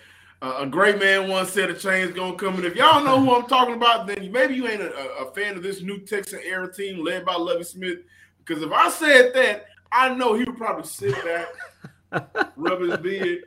uh, 0.42 0.56
a 0.62 0.66
great 0.66 0.98
man 0.98 1.28
once 1.28 1.50
said 1.50 1.70
a 1.70 1.74
change 1.74 2.12
gonna 2.16 2.34
come. 2.34 2.56
And 2.56 2.64
if 2.64 2.74
y'all 2.74 3.04
know 3.04 3.20
who 3.20 3.32
I'm 3.36 3.46
talking 3.46 3.76
about, 3.76 4.08
then 4.08 4.32
maybe 4.32 4.56
you 4.56 4.66
ain't 4.66 4.82
a, 4.82 4.92
a 5.20 5.30
fan 5.30 5.54
of 5.54 5.62
this 5.62 5.80
new 5.80 6.00
Texan 6.00 6.40
era 6.44 6.74
team 6.74 7.04
led 7.04 7.24
by 7.24 7.36
Lovie 7.36 7.62
Smith. 7.62 7.98
Because 8.44 8.64
if 8.64 8.72
I 8.72 8.90
said 8.90 9.32
that, 9.34 9.66
I 9.92 10.12
know 10.12 10.34
he 10.34 10.42
would 10.42 10.56
probably 10.56 10.82
sit 10.82 11.14
back, 11.24 12.26
rub 12.56 12.80
his 12.80 12.96
beard, 12.96 13.44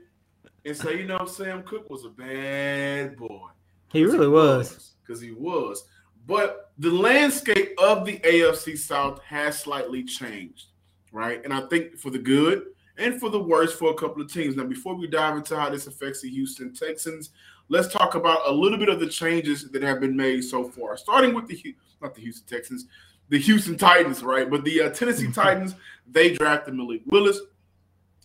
and 0.64 0.78
say, 0.78 0.98
you 0.98 1.08
know, 1.08 1.26
Sam 1.26 1.62
Cooke 1.64 1.90
was 1.90 2.06
a 2.06 2.10
bad 2.10 3.18
boy. 3.18 3.50
He 3.92 4.06
really 4.06 4.20
he 4.20 4.28
was. 4.28 4.94
Because 5.06 5.20
he 5.20 5.32
was. 5.32 5.84
But 6.30 6.70
the 6.78 6.92
landscape 6.92 7.74
of 7.80 8.06
the 8.06 8.20
AFC 8.20 8.78
South 8.78 9.20
has 9.24 9.58
slightly 9.58 10.04
changed, 10.04 10.68
right? 11.12 11.44
And 11.44 11.52
I 11.52 11.62
think 11.62 11.98
for 11.98 12.12
the 12.12 12.20
good 12.20 12.68
and 13.00 13.20
for 13.20 13.32
the 13.32 13.40
worse 13.40 13.74
for 13.74 13.90
a 13.90 13.96
couple 13.96 14.22
of 14.22 14.32
teams. 14.32 14.56
Now, 14.56 14.66
before 14.66 14.94
we 14.94 15.08
dive 15.08 15.38
into 15.38 15.60
how 15.60 15.72
this 15.72 15.88
affects 15.88 16.22
the 16.22 16.30
Houston 16.30 16.72
Texans, 16.72 17.32
let's 17.68 17.92
talk 17.92 18.14
about 18.14 18.42
a 18.46 18.52
little 18.52 18.78
bit 18.78 18.90
of 18.90 19.00
the 19.00 19.08
changes 19.08 19.72
that 19.72 19.82
have 19.82 20.00
been 20.00 20.16
made 20.16 20.44
so 20.44 20.70
far. 20.70 20.98
Starting 20.98 21.34
with 21.34 21.48
the 21.48 21.76
not 22.00 22.14
the 22.14 22.22
Houston 22.22 22.48
Texans, 22.48 22.86
the 23.30 23.40
Houston 23.40 23.76
Titans, 23.76 24.22
right? 24.22 24.48
But 24.52 24.64
the 24.64 24.84
uh, 24.84 24.90
Tennessee 24.92 25.32
Titans, 25.34 25.74
they 26.12 26.36
drafted 26.36 26.76
Malik 26.76 27.02
Willis 27.08 27.40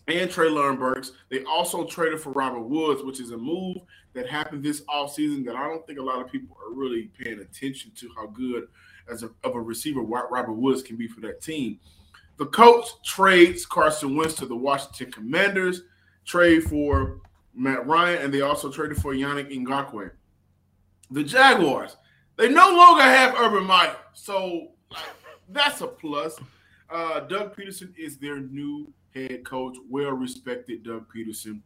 and 0.07 0.29
Treylon 0.29 0.77
Burks. 0.77 1.13
They 1.29 1.43
also 1.45 1.85
traded 1.85 2.21
for 2.21 2.33
Robert 2.33 2.67
Woods, 2.67 3.01
which 3.01 3.19
is 3.19 3.31
a 3.31 3.37
move 3.37 3.77
that 4.15 4.27
happened 4.27 4.63
this 4.63 4.81
offseason 4.85 5.45
that 5.45 5.55
I 5.55 5.67
don't 5.67 5.85
think 5.85 5.99
a 5.99 6.03
lot 6.03 6.21
of 6.21 6.31
people 6.31 6.57
are 6.65 6.73
really 6.73 7.11
paying 7.19 7.39
attention 7.39 7.91
to 7.97 8.09
how 8.15 8.27
good 8.27 8.67
as 9.11 9.23
a, 9.23 9.29
of 9.43 9.55
a 9.55 9.61
receiver 9.61 10.01
Robert 10.01 10.53
Woods 10.53 10.81
can 10.81 10.95
be 10.95 11.07
for 11.07 11.19
that 11.21 11.41
team. 11.41 11.79
The 12.37 12.47
coach 12.47 12.87
trades 13.03 13.65
Carson 13.65 14.15
Wentz 14.15 14.35
to 14.35 14.45
the 14.45 14.55
Washington 14.55 15.11
Commanders, 15.11 15.81
trade 16.23 16.63
for 16.63 17.21
Matt 17.53 17.85
Ryan, 17.85 18.23
and 18.23 18.33
they 18.33 18.41
also 18.41 18.71
traded 18.71 18.97
for 18.97 19.13
Yannick 19.13 19.51
Ngakoue. 19.51 20.11
The 21.11 21.23
Jaguars, 21.23 21.97
they 22.37 22.49
no 22.49 22.69
longer 22.75 23.03
have 23.03 23.35
Urban 23.37 23.65
Meyer, 23.65 23.95
so 24.13 24.69
that's 25.49 25.81
a 25.81 25.87
plus. 25.87 26.37
Uh, 26.89 27.19
Doug 27.21 27.55
Pederson 27.55 27.93
is 27.97 28.17
their 28.17 28.39
new 28.39 28.91
head 29.13 29.45
coach, 29.45 29.77
well 29.89 30.11
respected 30.11 30.83
Doug 30.83 31.05
Pederson. 31.13 31.61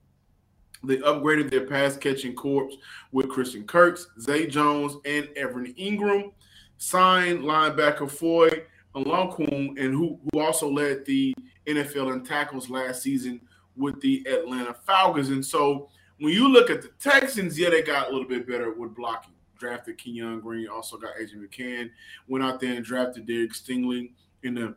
They 0.83 0.97
upgraded 0.97 1.49
their 1.49 1.65
pass 1.65 1.97
catching 1.97 2.35
corps 2.35 2.69
with 3.11 3.29
Christian 3.29 3.65
Kirks, 3.65 4.07
Zay 4.19 4.47
Jones, 4.47 4.95
and 5.05 5.27
Evan 5.35 5.73
Engram. 5.73 6.31
Signed 6.77 7.39
linebacker 7.39 8.09
Foye 8.09 8.63
Oluokun, 8.95 9.77
and 9.77 9.93
who, 9.93 10.17
who 10.31 10.39
also 10.39 10.69
led 10.69 11.05
the 11.05 11.35
NFL 11.67 12.13
in 12.13 12.23
tackles 12.23 12.69
last 12.69 13.01
season 13.01 13.41
with 13.75 13.99
the 14.01 14.25
Atlanta 14.27 14.73
Falcons. 14.73 15.29
And 15.29 15.45
so 15.45 15.89
when 16.19 16.33
you 16.33 16.47
look 16.47 16.69
at 16.69 16.81
the 16.81 16.89
Texans, 16.99 17.59
yeah, 17.59 17.69
they 17.69 17.81
got 17.81 18.07
a 18.07 18.11
little 18.11 18.27
bit 18.27 18.47
better 18.47 18.71
with 18.73 18.95
blocking. 18.95 19.33
Drafted 19.57 19.97
Kenyon 19.97 20.39
Green, 20.39 20.69
also 20.69 20.95
got 20.95 21.15
AJ 21.21 21.35
McCann, 21.35 21.89
went 22.29 22.45
out 22.45 22.61
there 22.61 22.75
and 22.75 22.85
drafted 22.85 23.27
Derek 23.27 23.51
Stingley 23.51 24.11
in 24.43 24.53
the 24.55 24.73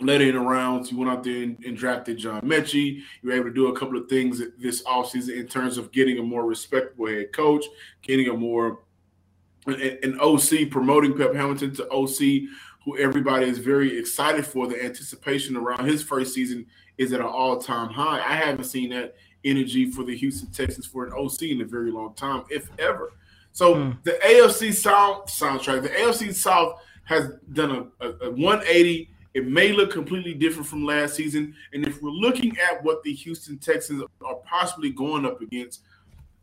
later 0.00 0.24
in 0.26 0.34
the 0.34 0.40
rounds, 0.40 0.90
you 0.90 0.98
went 0.98 1.10
out 1.10 1.24
there 1.24 1.42
and, 1.42 1.62
and, 1.64 1.76
drafted 1.76 2.18
John 2.18 2.42
Metchie. 2.42 3.00
You 3.22 3.30
were 3.30 3.32
able 3.32 3.44
to 3.46 3.54
do 3.54 3.68
a 3.68 3.78
couple 3.78 3.96
of 3.96 4.08
things 4.08 4.42
this 4.58 4.82
offseason 4.82 5.38
in 5.38 5.46
terms 5.46 5.78
of 5.78 5.90
getting 5.92 6.18
a 6.18 6.22
more 6.22 6.44
respectable 6.44 7.06
head 7.06 7.32
coach, 7.32 7.64
getting 8.02 8.28
a 8.28 8.34
more 8.34 8.80
an, 9.66 9.98
an 10.02 10.20
OC, 10.20 10.70
promoting 10.70 11.16
Pep 11.16 11.34
Hamilton 11.34 11.74
to 11.74 11.88
OC, 11.90 12.48
who 12.84 12.98
everybody 12.98 13.46
is 13.46 13.58
very 13.58 13.98
excited 13.98 14.46
for. 14.46 14.66
The 14.66 14.82
anticipation 14.84 15.56
around 15.56 15.86
his 15.86 16.02
first 16.02 16.34
season 16.34 16.66
is 16.98 17.12
at 17.12 17.20
an 17.20 17.26
all-time 17.26 17.88
high. 17.88 18.18
I 18.18 18.36
haven't 18.36 18.64
seen 18.64 18.90
that 18.90 19.14
energy 19.44 19.90
for 19.90 20.04
the 20.04 20.16
Houston 20.16 20.50
Texans 20.50 20.86
for 20.86 21.06
an 21.06 21.12
OC 21.12 21.42
in 21.42 21.60
a 21.60 21.64
very 21.64 21.90
long 21.90 22.14
time, 22.14 22.44
if 22.50 22.68
ever. 22.78 23.12
So 23.52 23.74
hmm. 23.74 23.90
the 24.02 24.12
AFC 24.24 24.74
South 24.74 25.26
soundtrack, 25.26 25.82
the 25.82 25.88
AFC 25.88 26.34
South 26.34 26.80
has 27.04 27.30
done 27.52 27.88
a, 28.00 28.06
a, 28.06 28.10
a 28.26 28.30
180 28.30 29.08
it 29.36 29.46
may 29.46 29.70
look 29.70 29.90
completely 29.90 30.32
different 30.32 30.66
from 30.66 30.86
last 30.86 31.14
season. 31.14 31.54
And 31.74 31.86
if 31.86 32.00
we're 32.00 32.08
looking 32.08 32.56
at 32.58 32.82
what 32.82 33.02
the 33.02 33.12
Houston 33.12 33.58
Texans 33.58 34.02
are 34.24 34.36
possibly 34.46 34.88
going 34.88 35.26
up 35.26 35.42
against, 35.42 35.82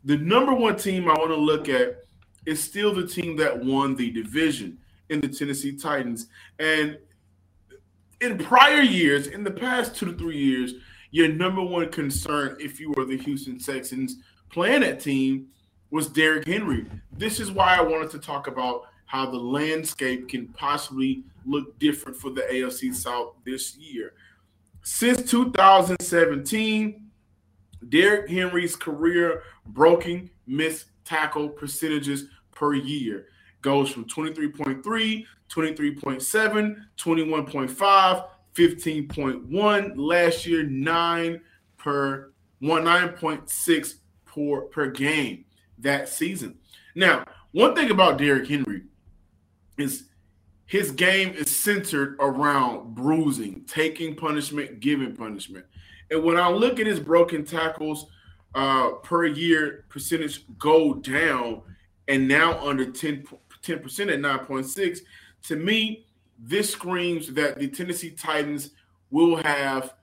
the 0.04 0.16
number 0.16 0.54
one 0.54 0.76
team 0.76 1.10
I 1.10 1.14
want 1.14 1.32
to 1.32 1.36
look 1.36 1.68
at 1.68 2.04
is 2.46 2.62
still 2.62 2.94
the 2.94 3.04
team 3.04 3.36
that 3.38 3.64
won 3.64 3.96
the 3.96 4.12
division 4.12 4.78
in 5.08 5.20
the 5.20 5.26
Tennessee 5.26 5.74
Titans. 5.76 6.28
And 6.60 6.96
in 8.20 8.38
prior 8.38 8.82
years, 8.82 9.26
in 9.26 9.42
the 9.42 9.50
past 9.50 9.96
two 9.96 10.06
to 10.06 10.16
three 10.16 10.38
years, 10.38 10.74
your 11.10 11.26
number 11.26 11.62
one 11.62 11.88
concern, 11.88 12.56
if 12.60 12.78
you 12.78 12.92
were 12.92 13.04
the 13.04 13.18
Houston 13.18 13.58
Texans 13.58 14.18
playing 14.50 14.82
that 14.82 15.00
team, 15.00 15.48
was 15.90 16.06
Derrick 16.06 16.46
Henry. 16.46 16.86
This 17.10 17.40
is 17.40 17.50
why 17.50 17.76
I 17.76 17.80
wanted 17.80 18.10
to 18.10 18.20
talk 18.20 18.46
about 18.46 18.82
how 19.06 19.28
the 19.28 19.36
landscape 19.36 20.28
can 20.28 20.46
possibly 20.46 21.24
look 21.46 21.78
different 21.78 22.16
for 22.16 22.30
the 22.30 22.42
AFC 22.42 22.94
South 22.94 23.34
this 23.44 23.76
year. 23.76 24.14
Since 24.82 25.30
2017, 25.30 27.10
Derrick 27.88 28.30
Henry's 28.30 28.76
career 28.76 29.42
broken 29.66 30.30
missed 30.46 30.86
tackle 31.04 31.48
percentages 31.48 32.26
per 32.52 32.74
year 32.74 33.26
goes 33.62 33.90
from 33.90 34.04
23.3, 34.04 35.24
23.7, 35.48 36.76
21.5, 36.98 38.28
15.1 38.54 39.92
last 39.96 40.46
year 40.46 40.62
9 40.62 41.40
per 41.78 42.32
1 42.60 42.84
9.6 42.84 43.94
per 44.26 44.60
per 44.62 44.90
game 44.90 45.44
that 45.78 46.08
season. 46.08 46.58
Now, 46.94 47.24
one 47.52 47.74
thing 47.74 47.90
about 47.90 48.18
Derrick 48.18 48.48
Henry 48.48 48.82
is 49.78 50.04
his 50.66 50.90
game 50.90 51.30
is 51.30 51.54
centered 51.54 52.16
around 52.20 52.94
bruising, 52.94 53.64
taking 53.66 54.14
punishment, 54.14 54.80
giving 54.80 55.14
punishment. 55.14 55.66
And 56.10 56.22
when 56.22 56.36
I 56.36 56.48
look 56.48 56.80
at 56.80 56.86
his 56.86 57.00
broken 57.00 57.44
tackles 57.44 58.06
uh, 58.54 58.90
per 59.02 59.26
year 59.26 59.84
percentage 59.88 60.44
go 60.58 60.94
down 60.94 61.62
and 62.08 62.28
now 62.28 62.58
under 62.66 62.90
10, 62.90 63.24
10% 63.62 64.12
at 64.12 64.46
9.6, 64.46 64.98
to 65.44 65.56
me, 65.56 66.06
this 66.38 66.70
screams 66.70 67.28
that 67.34 67.58
the 67.58 67.68
Tennessee 67.68 68.10
Titans 68.10 68.70
will 69.10 69.36
have 69.36 69.94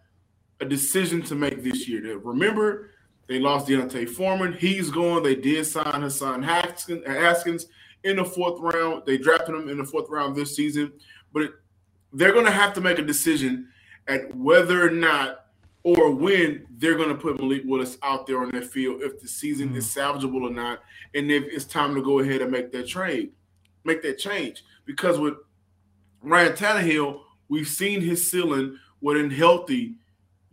a 0.60 0.66
decision 0.66 1.22
to 1.24 1.36
make 1.36 1.64
this 1.64 1.88
year. 1.88 2.18
Remember, 2.18 2.92
they 3.28 3.40
lost 3.40 3.68
D'Onta 3.68 4.08
Foreman. 4.08 4.54
He's 4.54 4.90
gone. 4.90 5.24
They 5.24 5.36
did 5.36 5.66
sign 5.66 6.02
Hassan 6.02 6.44
Haskins. 6.44 7.68
In 8.04 8.18
the 8.18 8.26
fourth 8.26 8.60
round. 8.60 9.04
They 9.06 9.18
drafted 9.18 9.56
him 9.56 9.70
in 9.70 9.78
the 9.78 9.86
fourth 9.86 10.10
round 10.10 10.36
this 10.36 10.56
season, 10.56 10.92
but 11.34 11.52
they're 12.14 12.34
going 12.34 12.46
to 12.46 12.52
have 12.52 12.74
to 12.74 12.82
make 12.82 13.00
a 13.00 13.04
decision 13.04 13.68
at 14.08 14.36
whether 14.36 14.86
or 14.86 14.92
not 14.92 15.46
or 15.84 16.12
when 16.12 16.66
they're 16.78 16.96
going 16.96 17.10
to 17.10 17.16
put 17.16 17.40
Malik 17.40 17.64
Willis 17.66 17.98
out 18.04 18.28
there 18.28 18.42
on 18.42 18.52
that 18.52 18.66
field 18.66 19.02
if 19.02 19.20
the 19.20 19.28
season 19.28 19.70
mm-hmm. 19.70 19.78
is 19.78 19.88
salvageable 19.88 20.44
or 20.44 20.52
not, 20.52 20.80
and 21.16 21.32
if 21.32 21.44
it's 21.46 21.66
time 21.66 21.96
to 21.96 22.04
go 22.04 22.20
ahead 22.20 22.42
and 22.42 22.52
make 22.52 22.72
that 22.72 22.88
trade, 22.88 23.32
make 23.84 24.02
that 24.04 24.20
change. 24.20 24.64
Because 24.86 25.18
with 25.18 25.36
Ryan 26.22 26.54
Tannehill, 26.54 27.22
we've 27.50 27.68
seen 27.68 28.02
his 28.02 28.30
ceiling 28.30 28.78
with 29.00 29.18
an 29.18 29.32
healthy 29.32 29.96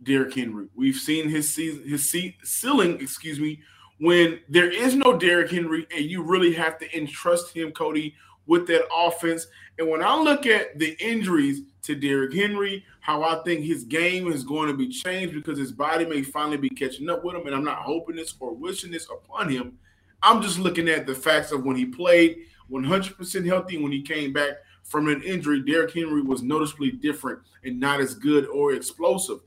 Derrick 0.01 0.33
Henry. 0.33 0.67
We've 0.75 0.95
seen 0.95 1.29
his 1.29 1.53
season, 1.53 1.87
his 1.87 2.09
ceiling, 2.43 2.99
excuse 2.99 3.39
me, 3.39 3.59
when 3.99 4.39
there 4.49 4.69
is 4.69 4.95
no 4.95 5.17
Derrick 5.17 5.51
Henry, 5.51 5.85
and 5.95 6.05
you 6.05 6.23
really 6.23 6.53
have 6.53 6.77
to 6.79 6.97
entrust 6.97 7.55
him, 7.55 7.71
Cody, 7.71 8.15
with 8.45 8.65
that 8.67 8.87
offense. 8.93 9.47
And 9.77 9.89
when 9.89 10.01
I 10.01 10.15
look 10.15 10.45
at 10.45 10.79
the 10.79 10.95
injuries 10.99 11.61
to 11.83 11.95
Derrick 11.95 12.33
Henry, 12.33 12.83
how 13.01 13.23
I 13.23 13.41
think 13.43 13.63
his 13.63 13.83
game 13.83 14.31
is 14.31 14.43
going 14.43 14.67
to 14.69 14.75
be 14.75 14.89
changed 14.89 15.33
because 15.33 15.57
his 15.57 15.71
body 15.71 16.05
may 16.05 16.21
finally 16.21 16.57
be 16.57 16.69
catching 16.69 17.09
up 17.09 17.23
with 17.23 17.35
him, 17.35 17.45
and 17.45 17.55
I'm 17.55 17.63
not 17.63 17.79
hoping 17.79 18.15
this 18.15 18.33
or 18.39 18.53
wishing 18.53 18.91
this 18.91 19.07
upon 19.09 19.49
him. 19.49 19.77
I'm 20.21 20.41
just 20.41 20.59
looking 20.59 20.89
at 20.89 21.05
the 21.05 21.15
facts 21.15 21.51
of 21.51 21.63
when 21.63 21.75
he 21.75 21.85
played 21.85 22.39
100% 22.71 23.45
healthy, 23.45 23.77
when 23.77 23.91
he 23.91 24.01
came 24.01 24.33
back 24.33 24.53
from 24.83 25.07
an 25.07 25.21
injury, 25.23 25.61
Derrick 25.61 25.93
Henry 25.93 26.21
was 26.21 26.41
noticeably 26.41 26.91
different 26.91 27.39
and 27.63 27.79
not 27.79 27.99
as 27.99 28.15
good 28.15 28.47
or 28.47 28.73
explosive. 28.73 29.39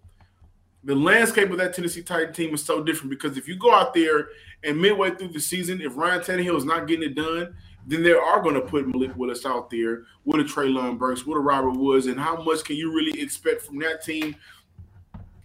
The 0.84 0.94
landscape 0.94 1.50
of 1.50 1.58
that 1.58 1.74
Tennessee 1.74 2.02
Titan 2.02 2.32
team 2.32 2.54
is 2.54 2.64
so 2.64 2.82
different 2.82 3.10
because 3.10 3.36
if 3.36 3.46
you 3.46 3.56
go 3.56 3.72
out 3.72 3.94
there 3.94 4.28
and 4.64 4.80
midway 4.80 5.10
through 5.10 5.28
the 5.28 5.40
season, 5.40 5.80
if 5.80 5.96
Ryan 5.96 6.20
Tannehill 6.20 6.56
is 6.56 6.64
not 6.64 6.88
getting 6.88 7.08
it 7.08 7.14
done, 7.14 7.54
then 7.86 8.02
they 8.02 8.12
are 8.12 8.42
going 8.42 8.54
to 8.54 8.60
put 8.60 8.86
Malik 8.86 9.16
Willis 9.16 9.46
out 9.46 9.70
there 9.70 10.04
with 10.24 10.40
a 10.40 10.44
Treylon 10.44 10.98
Burks, 10.98 11.24
with 11.24 11.36
a 11.36 11.40
Robert 11.40 11.78
Woods, 11.78 12.06
and 12.06 12.18
how 12.18 12.42
much 12.42 12.64
can 12.64 12.76
you 12.76 12.92
really 12.92 13.20
expect 13.20 13.62
from 13.62 13.78
that 13.78 14.02
team 14.04 14.34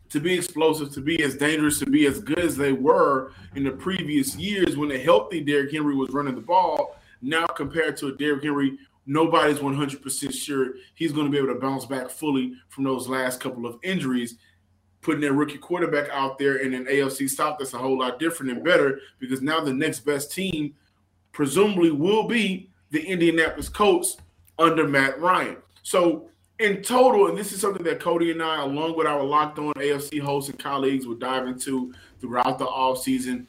to 0.09 0.19
be 0.19 0.33
explosive, 0.33 0.91
to 0.93 1.01
be 1.01 1.21
as 1.21 1.35
dangerous, 1.35 1.79
to 1.79 1.85
be 1.85 2.05
as 2.05 2.19
good 2.19 2.39
as 2.39 2.55
they 2.55 2.71
were 2.71 3.31
in 3.55 3.63
the 3.63 3.71
previous 3.71 4.35
years 4.35 4.77
when 4.77 4.91
a 4.91 4.97
healthy 4.97 5.41
Derrick 5.41 5.71
Henry 5.71 5.95
was 5.95 6.09
running 6.11 6.35
the 6.35 6.41
ball? 6.41 6.95
Now 7.21 7.45
compared 7.45 7.97
to 7.97 8.07
a 8.07 8.11
Derrick 8.11 8.43
Henry, 8.43 8.77
nobody's 9.05 9.57
100% 9.57 10.33
sure 10.33 10.73
he's 10.95 11.11
going 11.11 11.25
to 11.25 11.31
be 11.31 11.37
able 11.37 11.53
to 11.53 11.59
bounce 11.59 11.85
back 11.85 12.09
fully 12.09 12.53
from 12.69 12.83
those 12.83 13.07
last 13.07 13.39
couple 13.39 13.65
of 13.65 13.79
injuries. 13.83 14.35
Putting 15.07 15.21
their 15.21 15.31
rookie 15.31 15.57
quarterback 15.57 16.09
out 16.11 16.37
there 16.37 16.57
in 16.57 16.73
an 16.73 16.83
AFC 16.85 17.29
South 17.29 17.55
that's 17.57 17.73
a 17.73 17.77
whole 17.77 17.97
lot 17.97 18.19
different 18.19 18.51
and 18.51 18.61
better 18.61 18.99
because 19.19 19.41
now 19.41 19.61
the 19.61 19.71
next 19.73 20.01
best 20.01 20.33
team– 20.33 20.75
presumably 21.37 21.91
will 21.91 22.27
be 22.27 22.67
the 22.89 22.99
Indianapolis 22.99 23.69
Colts 23.69 24.17
under 24.57 24.87
Matt 24.87 25.21
Ryan. 25.21 25.57
So 25.83 26.29
in 26.57 26.81
total, 26.81 27.27
and 27.27 27.37
this 27.37 27.51
is 27.51 27.61
something 27.61 27.83
that 27.83 27.99
Cody 27.99 28.31
and 28.31 28.41
I, 28.41 28.63
along 28.63 28.97
with 28.97 29.05
our 29.05 29.23
locked 29.23 29.59
on 29.59 29.71
AFC 29.73 30.19
hosts 30.19 30.49
and 30.49 30.57
colleagues, 30.57 31.05
will 31.05 31.13
dive 31.13 31.45
into 31.45 31.93
throughout 32.19 32.57
the 32.57 32.65
off 32.65 33.03
season, 33.03 33.45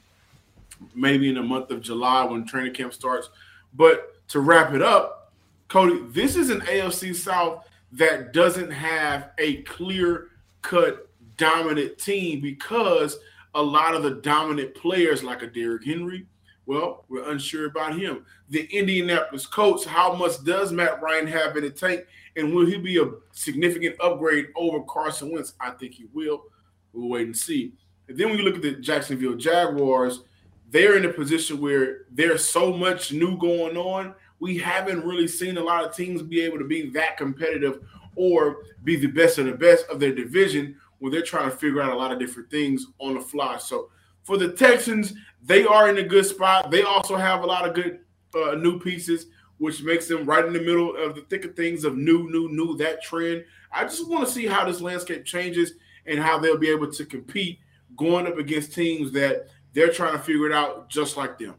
maybe 0.95 1.31
in 1.31 1.37
the 1.37 1.43
month 1.43 1.71
of 1.71 1.81
July 1.81 2.25
when 2.25 2.47
training 2.47 2.75
camp 2.75 2.93
starts. 2.93 3.31
But 3.73 4.21
to 4.29 4.41
wrap 4.41 4.75
it 4.75 4.83
up, 4.83 5.33
Cody, 5.69 6.03
this 6.11 6.37
is 6.37 6.51
an 6.51 6.61
AFC 6.61 7.15
South 7.15 7.67
that 7.93 8.35
doesn't 8.35 8.71
have 8.71 9.31
a 9.39 9.63
clear 9.63 10.29
cut 10.61 11.08
dominant 11.39 11.99
team 11.99 12.41
because 12.41 13.17
a 13.55 13.63
lot 13.63 13.95
of 13.95 14.03
the 14.03 14.17
dominant 14.17 14.75
players 14.75 15.25
like 15.25 15.43
a 15.43 15.47
Derrick 15.47 15.85
Henry, 15.85 16.27
well, 16.67 17.07
we're 17.09 17.31
unsure 17.31 17.67
about 17.67 17.99
him. 17.99 18.27
The 18.51 18.69
Indianapolis 18.71 19.47
Colts, 19.47 19.87
how 19.87 20.15
much 20.15 20.45
does 20.45 20.71
Matt 20.71 21.01
Ryan 21.01 21.27
have 21.27 21.57
in 21.57 21.65
the 21.65 21.71
tank? 21.71 22.05
And 22.37 22.55
will 22.55 22.67
he 22.67 22.77
be 22.77 22.99
a 22.99 23.11
significant 23.33 23.97
upgrade 24.01 24.49
over 24.55 24.81
Carson 24.83 25.33
Wentz? 25.33 25.55
I 25.59 25.71
think 25.71 25.95
he 25.95 26.07
will. 26.13 26.45
We'll 26.93 27.09
wait 27.09 27.27
and 27.27 27.37
see. 27.37 27.73
And 28.07 28.19
then 28.19 28.29
when 28.29 28.39
you 28.39 28.45
look 28.45 28.57
at 28.57 28.63
the 28.63 28.73
Jacksonville 28.73 29.35
Jaguars, 29.35 30.21
they're 30.71 30.99
in 30.99 31.07
a 31.07 31.13
position 31.13 31.61
where 31.61 32.03
there's 32.11 32.47
so 32.47 32.73
much 32.73 33.13
new 33.13 33.39
going 33.39 33.77
on. 33.77 34.15
We 34.39 34.59
haven't 34.59 35.07
really 35.07 35.29
seen 35.29 35.57
a 35.57 35.63
lot 35.63 35.85
of 35.85 35.97
teams 35.97 36.23
be 36.23 36.43
able 36.43 36.59
to 36.59 36.67
be 36.67 36.91
that 36.91 37.17
competitive 37.17 37.81
or 38.15 38.59
be 38.85 38.97
the 38.97 39.07
best 39.07 39.39
of 39.39 39.47
the 39.47 39.53
best 39.53 39.87
of 39.89 40.01
their 40.01 40.15
division 40.15 40.77
when 40.99 41.13
they're 41.13 41.23
trying 41.23 41.51
to 41.51 41.57
figure 41.57 41.81
out 41.81 41.93
a 41.93 41.97
lot 41.97 42.13
of 42.13 42.19
different 42.19 42.51
things 42.51 42.87
on 42.99 43.15
the 43.15 43.21
fly. 43.21 43.57
So 43.59 43.91
for 44.23 44.37
the 44.37 44.53
Texans, 44.53 45.15
they 45.43 45.65
are 45.65 45.89
in 45.89 45.99
a 45.99 46.03
good 46.03 46.27
spot. 46.27 46.71
They 46.71 46.83
also 46.83 47.17
have 47.17 47.43
a 47.43 47.47
lot 47.47 47.67
of 47.67 47.75
good 47.75 48.01
uh, 48.35 48.55
new 48.55 48.79
pieces, 48.79 49.27
which 49.59 49.83
makes 49.83 50.07
them 50.07 50.27
right 50.27 50.45
in 50.45 50.53
the 50.53 50.61
middle 50.61 50.97
of 50.97 51.15
the 51.15 51.23
thick 51.23 51.45
of 51.45 51.57
things 51.57 51.85
of 51.85 51.97
new, 51.97 52.31
new, 52.31 52.49
new, 52.51 52.77
that 52.77 53.03
trend. 53.03 53.45
I 53.73 53.85
just 53.85 54.09
want 54.09 54.27
to 54.27 54.33
see 54.33 54.47
how 54.47 54.65
this 54.65 54.81
landscape 54.81 55.25
changes 55.25 55.73
and 56.07 56.19
how 56.19 56.39
they'll 56.39 56.59
be 56.59 56.71
able 56.71 56.91
to 56.93 57.05
compete 57.05 57.59
going 57.97 58.27
up 58.27 58.39
against 58.39 58.75
teams 58.75 59.13
that 59.13 59.49
they're 59.73 59.93
trying 59.93 60.13
to 60.13 60.19
figure 60.19 60.47
it 60.47 60.53
out 60.53 60.89
just 60.89 61.17
like 61.17 61.39
them. 61.39 61.55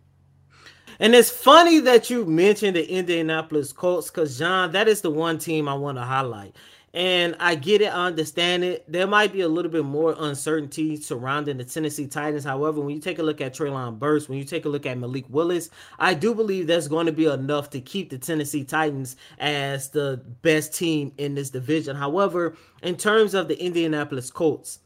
And 1.00 1.16
it's 1.16 1.30
funny 1.30 1.80
that 1.80 2.10
you 2.10 2.26
mentioned 2.26 2.76
the 2.76 2.90
Indianapolis 2.90 3.72
Colts 3.72 4.10
because, 4.10 4.38
John, 4.38 4.72
that 4.74 4.90
is 4.90 5.02
the 5.02 5.10
one 5.10 5.38
team 5.38 5.70
I 5.70 5.74
want 5.74 5.98
to 5.98 6.04
highlight. 6.04 6.56
And 6.94 7.36
I 7.40 7.54
get 7.54 7.82
it, 7.82 7.94
I 7.94 8.08
understand 8.08 8.64
it. 8.64 8.84
There 8.92 9.06
might 9.06 9.32
be 9.32 9.42
a 9.42 9.48
little 9.48 9.72
bit 9.72 9.86
more 9.86 10.16
uncertainty 10.18 10.96
surrounding 10.98 11.58
the 11.58 11.64
Tennessee 11.64 12.08
Titans. 12.08 12.44
However, 12.44 12.82
when 12.82 12.96
you 12.96 13.02
take 13.02 13.20
a 13.20 13.24
look 13.24 13.42
at 13.42 13.54
Treylon 13.54 14.00
Burks, 14.00 14.28
when 14.28 14.40
you 14.40 14.44
take 14.44 14.66
a 14.66 14.70
look 14.70 14.88
at 14.88 14.98
Malik 14.98 15.26
Willis, 15.30 15.70
I 16.00 16.16
do 16.16 16.34
believe 16.34 16.66
that's 16.66 16.88
going 16.88 17.06
to 17.06 17.12
be 17.12 17.28
enough 17.28 17.70
to 17.72 17.82
keep 17.82 18.10
the 18.10 18.18
Tennessee 18.18 18.64
Titans 18.64 19.18
as 19.38 19.90
the 19.90 20.20
best 20.42 20.74
team 20.74 21.14
in 21.20 21.36
this 21.36 21.52
division. 21.52 21.96
However, 21.96 22.56
in 22.82 22.98
terms 22.98 23.36
of 23.36 23.48
the 23.48 23.64
Indianapolis 23.64 24.32
Colts, 24.32 24.80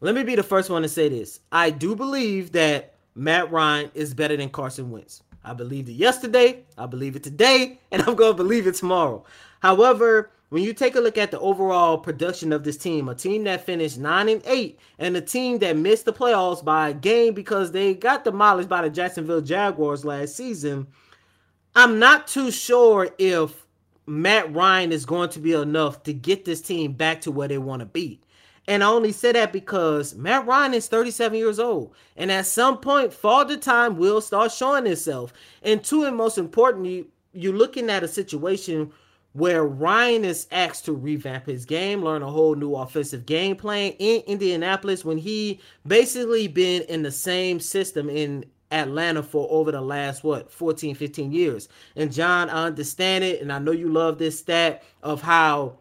let 0.00 0.14
me 0.14 0.22
be 0.22 0.36
the 0.36 0.42
first 0.44 0.70
one 0.70 0.82
to 0.82 0.88
say 0.88 1.08
this. 1.08 1.40
I 1.50 1.70
do 1.70 1.96
believe 1.96 2.52
that 2.52 2.94
Matt 3.16 3.50
Ryan 3.50 3.90
is 3.94 4.14
better 4.14 4.36
than 4.36 4.48
Carson 4.48 4.90
Wentz. 4.90 5.22
I 5.44 5.54
believed 5.54 5.88
it 5.88 5.94
yesterday, 5.94 6.62
I 6.78 6.86
believe 6.86 7.16
it 7.16 7.24
today, 7.24 7.80
and 7.90 8.02
I'm 8.02 8.14
going 8.14 8.32
to 8.32 8.36
believe 8.36 8.68
it 8.68 8.76
tomorrow. 8.76 9.24
However, 9.60 10.30
when 10.52 10.62
you 10.62 10.74
take 10.74 10.96
a 10.96 11.00
look 11.00 11.16
at 11.16 11.30
the 11.30 11.40
overall 11.40 11.96
production 11.96 12.52
of 12.52 12.62
this 12.62 12.76
team, 12.76 13.08
a 13.08 13.14
team 13.14 13.44
that 13.44 13.64
finished 13.64 13.96
nine 13.96 14.28
and 14.28 14.42
eight, 14.44 14.78
and 14.98 15.16
a 15.16 15.20
team 15.22 15.58
that 15.60 15.78
missed 15.78 16.04
the 16.04 16.12
playoffs 16.12 16.62
by 16.62 16.90
a 16.90 16.92
game 16.92 17.32
because 17.32 17.72
they 17.72 17.94
got 17.94 18.22
demolished 18.22 18.68
by 18.68 18.82
the 18.82 18.90
Jacksonville 18.90 19.40
Jaguars 19.40 20.04
last 20.04 20.36
season, 20.36 20.86
I'm 21.74 21.98
not 21.98 22.26
too 22.26 22.50
sure 22.50 23.08
if 23.16 23.64
Matt 24.04 24.52
Ryan 24.52 24.92
is 24.92 25.06
going 25.06 25.30
to 25.30 25.38
be 25.38 25.54
enough 25.54 26.02
to 26.02 26.12
get 26.12 26.44
this 26.44 26.60
team 26.60 26.92
back 26.92 27.22
to 27.22 27.30
where 27.30 27.48
they 27.48 27.56
want 27.56 27.80
to 27.80 27.86
be. 27.86 28.20
And 28.68 28.84
I 28.84 28.88
only 28.88 29.12
say 29.12 29.32
that 29.32 29.54
because 29.54 30.14
Matt 30.14 30.46
Ryan 30.46 30.74
is 30.74 30.86
37 30.86 31.38
years 31.38 31.60
old. 31.60 31.94
And 32.14 32.30
at 32.30 32.44
some 32.44 32.76
point, 32.76 33.14
father 33.14 33.56
time 33.56 33.96
will 33.96 34.20
start 34.20 34.52
showing 34.52 34.86
itself. 34.86 35.32
And 35.62 35.82
two, 35.82 36.04
and 36.04 36.14
most 36.14 36.36
importantly, 36.36 37.06
you're 37.32 37.56
looking 37.56 37.88
at 37.88 38.04
a 38.04 38.08
situation 38.08 38.92
where 39.32 39.64
Ryan 39.64 40.24
is 40.24 40.46
asked 40.50 40.84
to 40.84 40.92
revamp 40.92 41.46
his 41.46 41.64
game, 41.64 42.02
learn 42.02 42.22
a 42.22 42.30
whole 42.30 42.54
new 42.54 42.74
offensive 42.74 43.26
game 43.26 43.56
plan 43.56 43.92
in 43.98 44.22
Indianapolis 44.26 45.04
when 45.04 45.18
he 45.18 45.60
basically 45.86 46.48
been 46.48 46.82
in 46.82 47.02
the 47.02 47.10
same 47.10 47.58
system 47.58 48.10
in 48.10 48.44
Atlanta 48.70 49.22
for 49.22 49.46
over 49.50 49.70
the 49.70 49.80
last 49.80 50.24
what 50.24 50.50
14 50.50 50.94
15 50.94 51.32
years. 51.32 51.68
And 51.94 52.12
John, 52.12 52.50
I 52.50 52.64
understand 52.64 53.24
it 53.24 53.40
and 53.42 53.52
I 53.52 53.58
know 53.58 53.72
you 53.72 53.88
love 53.88 54.18
this 54.18 54.38
stat 54.38 54.82
of 55.02 55.22
how 55.22 55.78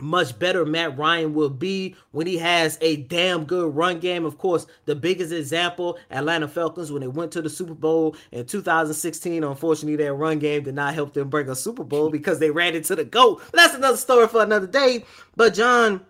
much 0.00 0.38
better 0.38 0.64
Matt 0.64 0.96
Ryan 0.96 1.34
will 1.34 1.50
be 1.50 1.94
when 2.12 2.26
he 2.26 2.38
has 2.38 2.78
a 2.80 2.96
damn 2.96 3.44
good 3.44 3.74
run 3.74 3.98
game. 3.98 4.24
Of 4.24 4.38
course, 4.38 4.66
the 4.84 4.94
biggest 4.94 5.32
example, 5.32 5.98
Atlanta 6.10 6.48
Falcons, 6.48 6.92
when 6.92 7.00
they 7.00 7.08
went 7.08 7.32
to 7.32 7.42
the 7.42 7.50
Super 7.50 7.74
Bowl 7.74 8.16
in 8.32 8.46
2016. 8.46 9.44
Unfortunately, 9.44 9.96
their 9.96 10.14
run 10.14 10.38
game 10.38 10.62
did 10.62 10.74
not 10.74 10.94
help 10.94 11.14
them 11.14 11.28
bring 11.28 11.48
a 11.48 11.56
Super 11.56 11.84
Bowl 11.84 12.10
because 12.10 12.38
they 12.38 12.50
ran 12.50 12.74
into 12.74 12.94
the 12.94 13.04
GOAT. 13.04 13.40
But 13.50 13.56
that's 13.56 13.74
another 13.74 13.96
story 13.96 14.28
for 14.28 14.42
another 14.42 14.66
day. 14.66 15.04
But 15.36 15.54
John, 15.54 16.04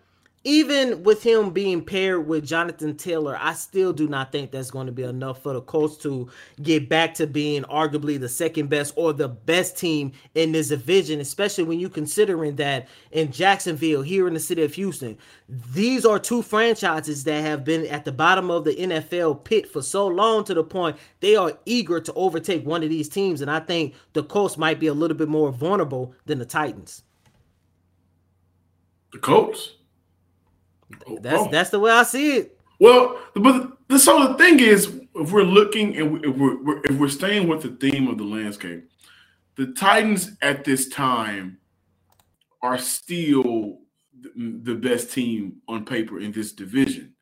even 0.49 1.03
with 1.03 1.23
him 1.23 1.51
being 1.51 1.85
paired 1.85 2.27
with 2.27 2.47
Jonathan 2.47 2.97
Taylor, 2.97 3.37
I 3.39 3.53
still 3.53 3.93
do 3.93 4.09
not 4.09 4.33
think 4.33 4.51
that's 4.51 4.71
going 4.71 4.87
to 4.87 4.93
be 4.93 5.03
enough 5.03 5.43
for 5.43 5.53
the 5.53 5.61
Colts 5.61 5.99
to 5.99 6.31
get 6.63 6.89
back 6.89 7.13
to 7.15 7.27
being 7.27 7.65
arguably 7.65 8.19
the 8.19 8.31
second 8.31 8.71
best 8.71 8.95
or 8.97 9.13
the 9.13 9.29
best 9.29 9.77
team 9.77 10.13
in 10.35 10.53
this 10.53 10.69
division, 10.69 11.21
especially 11.21 11.65
when 11.65 11.79
you 11.79 11.91
considering 11.91 12.57
that 12.57 12.89
in 13.13 13.31
Jacksonville, 13.31 14.01
here 14.01 14.27
in 14.27 14.33
the 14.33 14.41
city 14.41 14.63
of 14.63 14.73
Houston, 14.73 15.19
these 15.51 16.07
are 16.07 16.19
two 16.19 16.41
franchises 16.41 17.25
that 17.25 17.43
have 17.43 17.63
been 17.63 17.85
at 17.85 18.07
the 18.07 18.13
bottom 18.13 18.51
of 18.51 18.65
the 18.65 18.75
NFL 18.75 19.45
pit 19.45 19.71
for 19.71 19.83
so 19.83 20.07
long 20.07 20.45
to 20.45 20.55
the 20.55 20.65
point 20.65 20.97
they 21.21 21.37
are 21.37 21.59
eager 21.67 22.01
to 22.01 22.13
overtake 22.15 22.65
one 22.65 22.83
of 22.83 22.89
these 22.89 23.11
teams. 23.11 23.43
And 23.43 23.51
I 23.51 23.61
think 23.61 23.93
the 24.15 24.23
Colts 24.25 24.57
might 24.57 24.81
be 24.81 24.87
a 24.87 24.95
little 24.95 25.17
bit 25.17 25.29
more 25.29 25.53
vulnerable 25.53 26.15
than 26.25 26.39
the 26.39 26.47
Titans. 26.47 27.03
The 29.13 29.19
Colts? 29.19 29.75
That's 31.21 31.43
oh. 31.43 31.49
that's 31.51 31.71
the 31.71 31.81
way 31.81 31.91
I 31.91 32.03
see 32.03 32.37
it. 32.37 32.59
Well, 32.81 33.19
but 33.35 33.79
the, 33.89 33.99
so 33.99 34.29
the 34.29 34.35
thing 34.35 34.61
is, 34.61 35.01
if 35.15 35.33
we're 35.33 35.43
looking 35.43 35.97
and 35.97 36.25
if 36.25 36.37
we're 36.37 36.81
if 36.85 36.97
we're 36.97 37.09
staying 37.09 37.49
with 37.49 37.63
the 37.63 37.71
theme 37.71 38.09
of 38.09 38.19
the 38.19 38.25
landscape, 38.25 38.89
the 39.57 39.73
Titans 39.73 40.37
at 40.43 40.65
this 40.65 40.89
time 40.89 41.59
are 42.63 42.79
still 42.79 43.79
the, 44.21 44.61
the 44.63 44.75
best 44.75 45.13
team 45.13 45.57
on 45.69 45.85
paper 45.85 46.21
in 46.21 46.33
this 46.33 46.53
division. 46.53 47.15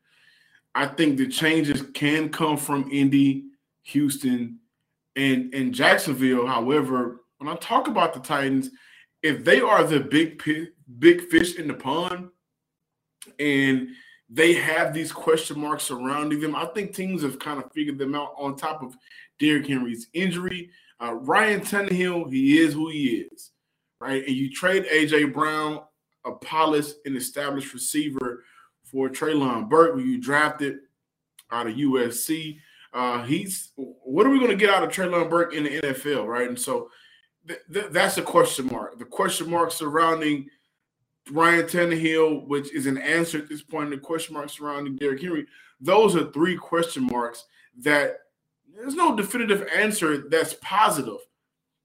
I 0.74 0.86
think 0.86 1.16
the 1.16 1.26
changes 1.26 1.82
can 1.94 2.28
come 2.28 2.58
from 2.58 2.90
Indy, 2.92 3.46
Houston, 3.84 4.58
and 5.16 5.52
and 5.54 5.74
Jacksonville. 5.74 6.46
However, 6.46 7.22
when 7.38 7.48
I 7.48 7.56
talk 7.56 7.88
about 7.88 8.12
the 8.12 8.20
Titans, 8.20 8.70
if 9.22 9.44
they 9.44 9.60
are 9.60 9.84
the 9.84 10.00
big 10.00 10.42
big 10.98 11.22
fish 11.28 11.56
in 11.56 11.68
the 11.68 11.74
pond, 11.74 12.28
and 13.38 13.88
they 14.28 14.54
have 14.54 14.92
these 14.92 15.12
question 15.12 15.60
marks 15.60 15.84
surrounding 15.84 16.40
them, 16.40 16.56
I 16.56 16.66
think 16.66 16.94
teams 16.94 17.22
have 17.22 17.38
kind 17.38 17.62
of 17.62 17.72
figured 17.72 17.98
them 17.98 18.14
out. 18.14 18.34
On 18.36 18.56
top 18.56 18.82
of 18.82 18.96
Derrick 19.38 19.66
Henry's 19.66 20.08
injury, 20.12 20.70
uh, 21.00 21.14
Ryan 21.14 21.60
Tannehill, 21.60 22.32
he 22.32 22.58
is 22.58 22.74
who 22.74 22.88
he 22.90 23.26
is, 23.32 23.52
right? 24.00 24.26
And 24.26 24.34
you 24.34 24.50
trade 24.50 24.86
AJ 24.86 25.32
Brown, 25.32 25.80
a 26.24 26.32
polished 26.32 26.96
and 27.04 27.16
established 27.16 27.72
receiver, 27.72 28.42
for 28.86 29.08
Treylon 29.08 29.68
Burke, 29.68 29.94
who 29.94 30.00
you 30.00 30.18
drafted 30.20 30.78
out 31.50 31.66
of 31.66 31.74
USC. 31.74 32.58
Uh, 32.92 33.22
he's 33.24 33.72
what 33.76 34.26
are 34.26 34.30
we 34.30 34.38
going 34.38 34.50
to 34.50 34.56
get 34.56 34.70
out 34.70 34.82
of 34.82 34.90
Treylon 34.90 35.28
Burke 35.28 35.54
in 35.54 35.64
the 35.64 35.80
NFL, 35.80 36.26
right? 36.26 36.48
And 36.48 36.58
so 36.58 36.88
th- 37.46 37.60
th- 37.72 37.90
that's 37.90 38.16
a 38.16 38.22
question 38.22 38.66
mark. 38.66 38.98
The 38.98 39.04
question 39.04 39.50
mark 39.50 39.72
surrounding 39.72 40.48
Ryan 41.30 41.64
Tannehill, 41.64 42.46
which 42.46 42.72
is 42.72 42.86
an 42.86 42.98
answer 42.98 43.38
at 43.38 43.48
this 43.48 43.62
point, 43.62 43.90
the 43.90 43.98
question 43.98 44.34
mark 44.34 44.50
surrounding 44.50 44.96
Derrick 44.96 45.22
Henry. 45.22 45.46
Those 45.80 46.14
are 46.16 46.30
three 46.30 46.56
question 46.56 47.06
marks 47.06 47.46
that 47.78 48.18
there's 48.74 48.94
no 48.94 49.16
definitive 49.16 49.66
answer 49.74 50.28
that's 50.28 50.54
positive. 50.60 51.18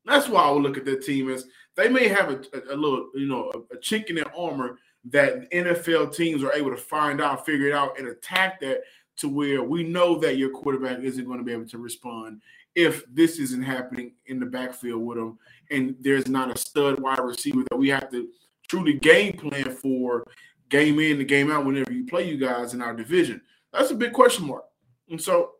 That's 0.06 0.28
why 0.28 0.44
I 0.44 0.52
would 0.52 0.64
look 0.64 0.78
at 0.78 0.86
that 0.86 1.04
team 1.04 1.30
as 1.30 1.46
they 1.76 1.90
may 1.90 2.08
have 2.08 2.30
a, 2.30 2.42
a, 2.54 2.76
a 2.76 2.78
little, 2.78 3.10
you 3.16 3.28
know, 3.28 3.52
a, 3.54 3.76
a, 3.76 3.78
chink 3.78 4.08
in 4.08 4.16
their 4.16 4.36
armor 4.36 4.78
that 5.06 5.50
NFL 5.52 6.16
teams 6.16 6.44
are 6.44 6.54
able 6.54 6.72
to 6.72 6.78
find 6.78 7.22
out, 7.22 7.46
figure 7.46 7.68
it 7.68 7.74
out, 7.74 7.98
and 7.98 8.08
attack 8.08 8.60
that 8.62 8.82
to 9.18 9.30
where 9.30 9.64
we 9.64 9.84
know 9.84 10.18
that 10.18 10.38
your 10.38 10.50
quarterback 10.50 11.00
isn't 11.00 11.26
going 11.26 11.38
to 11.38 11.46
be 11.46 11.54
able 11.54 11.68
to 11.68 11.78
respond 11.78 12.42
if 12.76 13.04
this 13.14 13.38
isn't 13.38 13.64
happening 13.64 14.14
in 14.28 14.40
the 14.40 14.46
backfield 14.46 15.02
with 15.02 15.18
them, 15.18 15.38
and 15.72 15.96
there's 16.00 16.28
not 16.28 16.54
a 16.54 16.58
stud 16.58 17.00
wide 17.00 17.20
receiver 17.20 17.64
that 17.70 17.78
we 17.78 17.90
have 17.90 18.10
to 18.12 18.30
truly 18.72 18.94
game 18.94 19.34
plan 19.34 19.70
for 19.76 20.26
game 20.70 20.98
in 21.02 21.20
and 21.20 21.28
game 21.28 21.52
out 21.52 21.66
whenever 21.66 21.92
you 21.92 22.06
play 22.06 22.26
you 22.26 22.38
guys 22.38 22.74
in 22.74 22.82
our 22.82 22.96
division. 22.96 23.42
That's 23.74 23.92
a 23.92 23.96
big 23.96 24.14
question 24.14 24.48
mark. 24.48 24.64
And 25.10 25.22
so 25.22 25.52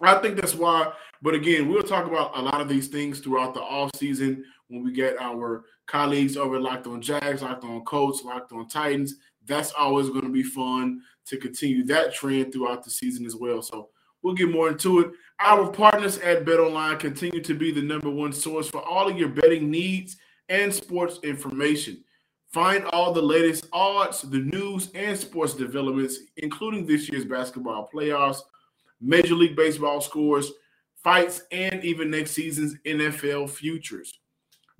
I 0.00 0.14
think 0.18 0.36
that's 0.36 0.54
why, 0.54 0.92
but 1.20 1.34
again, 1.34 1.68
we'll 1.68 1.82
talk 1.82 2.06
about 2.06 2.38
a 2.38 2.40
lot 2.40 2.60
of 2.60 2.68
these 2.68 2.86
things 2.86 3.18
throughout 3.18 3.54
the 3.54 3.60
off 3.60 3.90
season 3.96 4.44
when 4.68 4.84
we 4.84 4.92
get 4.92 5.20
our 5.20 5.64
colleagues 5.86 6.36
over 6.36 6.60
Locked 6.60 6.86
on 6.86 7.02
Jags, 7.02 7.42
Locked 7.42 7.64
on 7.64 7.84
Colts, 7.84 8.22
Locked 8.22 8.52
on 8.52 8.68
Titans. 8.68 9.16
That's 9.44 9.72
always 9.72 10.08
going 10.08 10.22
to 10.22 10.32
be 10.32 10.44
fun 10.44 11.00
to 11.26 11.38
continue 11.38 11.84
that 11.86 12.14
trend 12.14 12.52
throughout 12.52 12.84
the 12.84 12.90
season 12.90 13.26
as 13.26 13.34
well. 13.34 13.62
So 13.62 13.88
we'll 14.22 14.34
get 14.34 14.52
more 14.52 14.68
into 14.68 15.00
it. 15.00 15.10
Our 15.40 15.72
partners 15.72 16.18
at 16.18 16.44
BetOnline 16.44 17.00
continue 17.00 17.42
to 17.42 17.54
be 17.54 17.72
the 17.72 17.82
number 17.82 18.10
one 18.10 18.32
source 18.32 18.68
for 18.68 18.80
all 18.80 19.08
of 19.08 19.18
your 19.18 19.28
betting 19.28 19.72
needs 19.72 20.18
and 20.48 20.72
sports 20.72 21.18
information. 21.24 22.04
Find 22.50 22.86
all 22.86 23.12
the 23.12 23.20
latest 23.20 23.66
odds, 23.74 24.22
the 24.22 24.38
news, 24.38 24.90
and 24.94 25.18
sports 25.18 25.52
developments, 25.52 26.18
including 26.38 26.86
this 26.86 27.08
year's 27.10 27.26
basketball 27.26 27.90
playoffs, 27.92 28.40
Major 29.02 29.34
League 29.34 29.54
Baseball 29.54 30.00
scores, 30.00 30.50
fights, 30.96 31.42
and 31.52 31.84
even 31.84 32.10
next 32.10 32.30
season's 32.30 32.74
NFL 32.86 33.50
futures. 33.50 34.18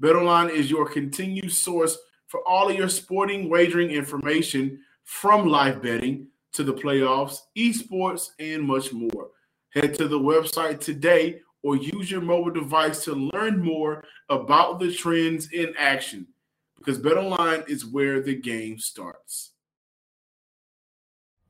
BetOnline 0.02 0.50
is 0.50 0.70
your 0.70 0.88
continued 0.88 1.52
source 1.52 1.98
for 2.26 2.40
all 2.48 2.70
of 2.70 2.76
your 2.76 2.88
sporting 2.88 3.50
wagering 3.50 3.90
information 3.90 4.80
from 5.04 5.46
live 5.46 5.82
betting 5.82 6.26
to 6.52 6.64
the 6.64 6.72
playoffs, 6.72 7.40
esports, 7.56 8.30
and 8.38 8.62
much 8.62 8.94
more. 8.94 9.28
Head 9.74 9.94
to 9.96 10.08
the 10.08 10.18
website 10.18 10.80
today 10.80 11.40
or 11.62 11.76
use 11.76 12.10
your 12.10 12.22
mobile 12.22 12.50
device 12.50 13.04
to 13.04 13.14
learn 13.14 13.62
more 13.62 14.04
about 14.30 14.80
the 14.80 14.92
trends 14.92 15.52
in 15.52 15.74
action 15.78 16.26
because 16.88 17.02
BetOnline 17.02 17.68
is 17.68 17.84
where 17.84 18.22
the 18.22 18.34
game 18.34 18.78
starts. 18.78 19.52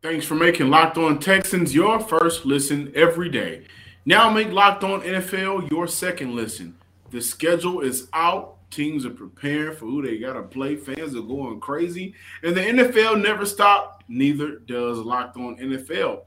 Thanks 0.02 0.26
for 0.26 0.34
making 0.34 0.68
Locked 0.68 0.98
On 0.98 1.20
Texans 1.20 1.72
your 1.72 2.00
first 2.00 2.44
listen 2.44 2.90
every 2.92 3.28
day. 3.28 3.64
Now 4.04 4.30
make 4.30 4.50
Locked 4.50 4.82
On 4.82 5.00
NFL 5.00 5.70
your 5.70 5.86
second 5.86 6.34
listen. 6.34 6.76
The 7.12 7.20
schedule 7.20 7.82
is 7.82 8.08
out. 8.12 8.56
Teams 8.72 9.06
are 9.06 9.10
preparing 9.10 9.76
for 9.76 9.86
who 9.86 10.02
they 10.02 10.18
got 10.18 10.32
to 10.32 10.42
play. 10.42 10.74
Fans 10.74 11.14
are 11.14 11.22
going 11.22 11.60
crazy. 11.60 12.16
And 12.42 12.56
the 12.56 12.60
NFL 12.60 13.22
never 13.22 13.46
stops. 13.46 14.02
Neither 14.08 14.56
does 14.56 14.98
Locked 14.98 15.36
On 15.36 15.56
NFL. 15.56 16.22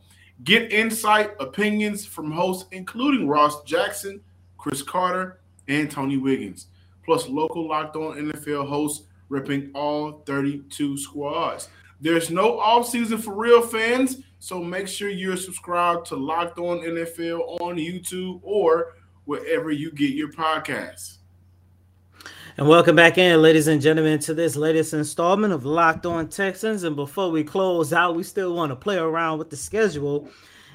Get 0.45 0.71
insight, 0.71 1.32
opinions 1.41 2.06
from 2.06 2.32
hosts, 2.32 2.69
including 2.71 3.28
Ross 3.28 3.62
Jackson, 3.63 4.21
Chris 4.58 4.82
Carter, 4.82 5.41
and 5.67 5.91
Tony 5.91 6.15
Wiggins, 6.15 6.67
plus 7.06 7.28
local 7.28 7.68
Locked 7.68 7.96
On 7.96 8.16
NFL 8.16 8.68
hosts 8.68 9.08
ripping 9.30 9.72
all 9.74 10.24
32 10.26 10.98
squads. 10.98 11.70
There's 12.00 12.30
no 12.30 12.58
offseason 12.58 13.22
for 13.22 13.36
real 13.36 13.62
fans, 13.62 14.18
so 14.40 14.62
make 14.62 14.88
sure 14.88 15.10
you're 15.10 15.38
subscribed 15.38 16.08
to 16.08 16.16
Locked 16.16 16.58
On 16.60 16.80
NFL 16.80 17.62
on 17.62 17.76
YouTube 17.76 18.40
or 18.44 18.96
wherever 19.26 19.72
you 19.72 19.92
get 19.92 20.12
your 20.12 20.32
podcasts. 20.32 21.18
And 22.58 22.68
welcome 22.68 22.98
back 22.98 23.18
in, 23.18 23.42
ladies 23.42 23.68
and 23.68 23.82
gentlemen, 23.82 24.20
to 24.20 24.34
this 24.34 24.56
latest 24.58 24.94
installment 24.94 25.54
of 25.54 25.64
Locked 25.64 26.06
On 26.06 26.28
Texans. 26.28 26.84
And 26.84 26.96
before 26.96 27.32
we 27.32 27.44
close 27.44 27.94
out, 27.94 28.16
we 28.16 28.24
still 28.24 28.54
want 28.54 28.72
to 28.72 28.76
play 28.76 28.98
around 28.98 29.40
with 29.40 29.50
the 29.50 29.56
schedule. 29.56 30.28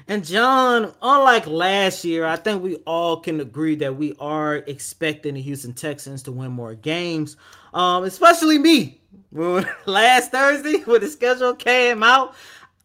And 0.09 0.23
John, 0.23 0.93
unlike 1.01 1.47
last 1.47 2.05
year, 2.05 2.25
I 2.25 2.37
think 2.37 2.63
we 2.63 2.77
all 2.85 3.17
can 3.19 3.41
agree 3.41 3.75
that 3.75 3.97
we 3.97 4.15
are 4.19 4.55
expecting 4.55 5.33
the 5.33 5.41
Houston 5.41 5.73
Texans 5.73 6.23
to 6.23 6.31
win 6.31 6.51
more 6.51 6.75
games. 6.75 7.35
Um, 7.73 8.05
especially 8.05 8.57
me. 8.57 9.01
Last 9.85 10.31
Thursday, 10.31 10.77
when 10.85 11.01
the 11.01 11.09
schedule 11.09 11.53
came 11.53 12.03
out, 12.03 12.35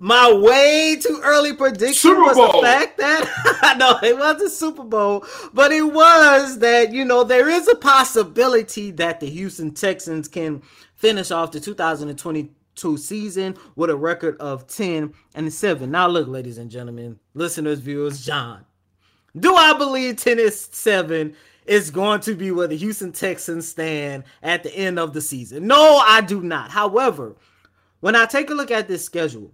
my 0.01 0.33
way 0.33 0.99
too 1.01 1.21
early 1.23 1.53
prediction 1.53 2.11
was 2.11 2.37
the 2.37 2.61
fact 2.61 2.99
that 2.99 3.25
I 3.63 3.75
know 3.75 3.97
it 4.03 4.19
was 4.19 4.43
a 4.43 4.51
Super 4.51 4.83
Bowl, 4.83 5.25
but 5.55 5.71
it 5.71 5.83
was 5.83 6.59
that 6.59 6.93
you 6.93 7.05
know 7.05 7.23
there 7.23 7.49
is 7.49 7.69
a 7.69 7.77
possibility 7.77 8.91
that 8.91 9.21
the 9.21 9.31
Houston 9.31 9.71
Texans 9.71 10.27
can 10.27 10.61
finish 10.97 11.31
off 11.31 11.53
the 11.53 11.61
2022 12.75 12.97
season 12.97 13.57
with 13.77 13.91
a 13.91 13.97
record 13.97 14.37
of 14.39 14.67
10 14.67 15.13
and 15.35 15.53
7. 15.53 15.91
Now 15.91 16.09
look, 16.09 16.29
ladies 16.29 16.59
and 16.59 16.71
gentlemen, 16.71 17.19
listeners, 17.35 17.81
viewers, 17.81 18.25
John. 18.25 18.65
Do 19.39 19.55
I 19.55 19.77
believe 19.77 20.17
10 20.17 20.39
is 20.39 20.69
7 20.73 21.35
is 21.67 21.91
going 21.91 22.21
to 22.21 22.35
be 22.35 22.51
where 22.51 22.67
the 22.67 22.77
Houston 22.77 23.13
Texans 23.13 23.69
stand 23.69 24.25
at 24.43 24.63
the 24.63 24.75
end 24.75 24.99
of 24.99 25.13
the 25.13 25.21
season? 25.21 25.67
No, 25.67 26.03
I 26.07 26.21
do 26.21 26.43
not. 26.43 26.71
However, 26.71 27.37
when 28.01 28.17
I 28.17 28.27
take 28.27 28.51
a 28.51 28.55
look 28.55 28.71
at 28.71 28.89
this 28.89 29.05
schedule, 29.05 29.53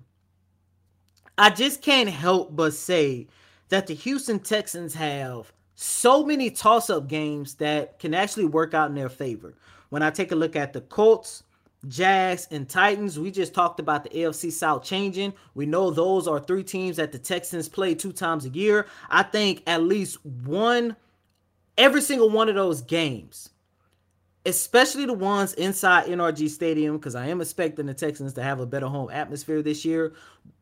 I 1.37 1.51
just 1.51 1.83
can't 1.83 2.09
help 2.09 2.57
but 2.57 2.75
say 2.75 3.29
that 3.69 3.87
the 3.87 3.95
Houston 3.95 4.41
Texans 4.41 4.95
have 4.95 5.53
so 5.75 6.25
many 6.25 6.51
toss 6.51 6.91
up 6.91 7.07
games 7.07 7.55
that 7.57 8.01
can 8.01 8.15
actually 8.15 8.47
work 8.47 8.75
out 8.75 8.89
in 8.89 8.97
their 8.97 9.09
favor. 9.09 9.55
When 9.91 10.03
I 10.03 10.11
take 10.11 10.33
a 10.33 10.37
look 10.37 10.57
at 10.57 10.73
the 10.73 10.81
Colts, 10.81 11.45
Jags, 11.87 12.49
and 12.51 12.69
Titans, 12.69 13.19
we 13.19 13.31
just 13.31 13.55
talked 13.55 13.79
about 13.79 14.03
the 14.03 14.11
AFC 14.11 14.51
South 14.51 14.83
changing. 14.83 15.33
We 15.55 15.65
know 15.65 15.91
those 15.91 16.27
are 16.27 16.41
three 16.41 16.65
teams 16.65 16.97
that 16.97 17.13
the 17.13 17.19
Texans 17.19 17.69
play 17.69 17.95
two 17.95 18.13
times 18.13 18.45
a 18.45 18.51
year. 18.51 18.87
I 19.09 19.23
think 19.23 19.63
at 19.67 19.83
least 19.83 20.25
one, 20.25 20.97
every 21.77 22.01
single 22.01 22.31
one 22.31 22.49
of 22.49 22.57
those 22.57 22.83
games 22.83 23.51
especially 24.49 25.05
the 25.05 25.13
ones 25.13 25.53
inside 25.55 26.07
NRG 26.07 26.49
Stadium, 26.49 26.97
because 26.97 27.15
I 27.15 27.27
am 27.27 27.41
expecting 27.41 27.87
the 27.87 27.95
Texans 27.95 28.33
to 28.35 28.43
have 28.43 28.61
a 28.61 28.67
better 28.67 28.87
home 28.87 29.11
atmosphere 29.11 29.63
this 29.63 29.85
year. 29.85 30.15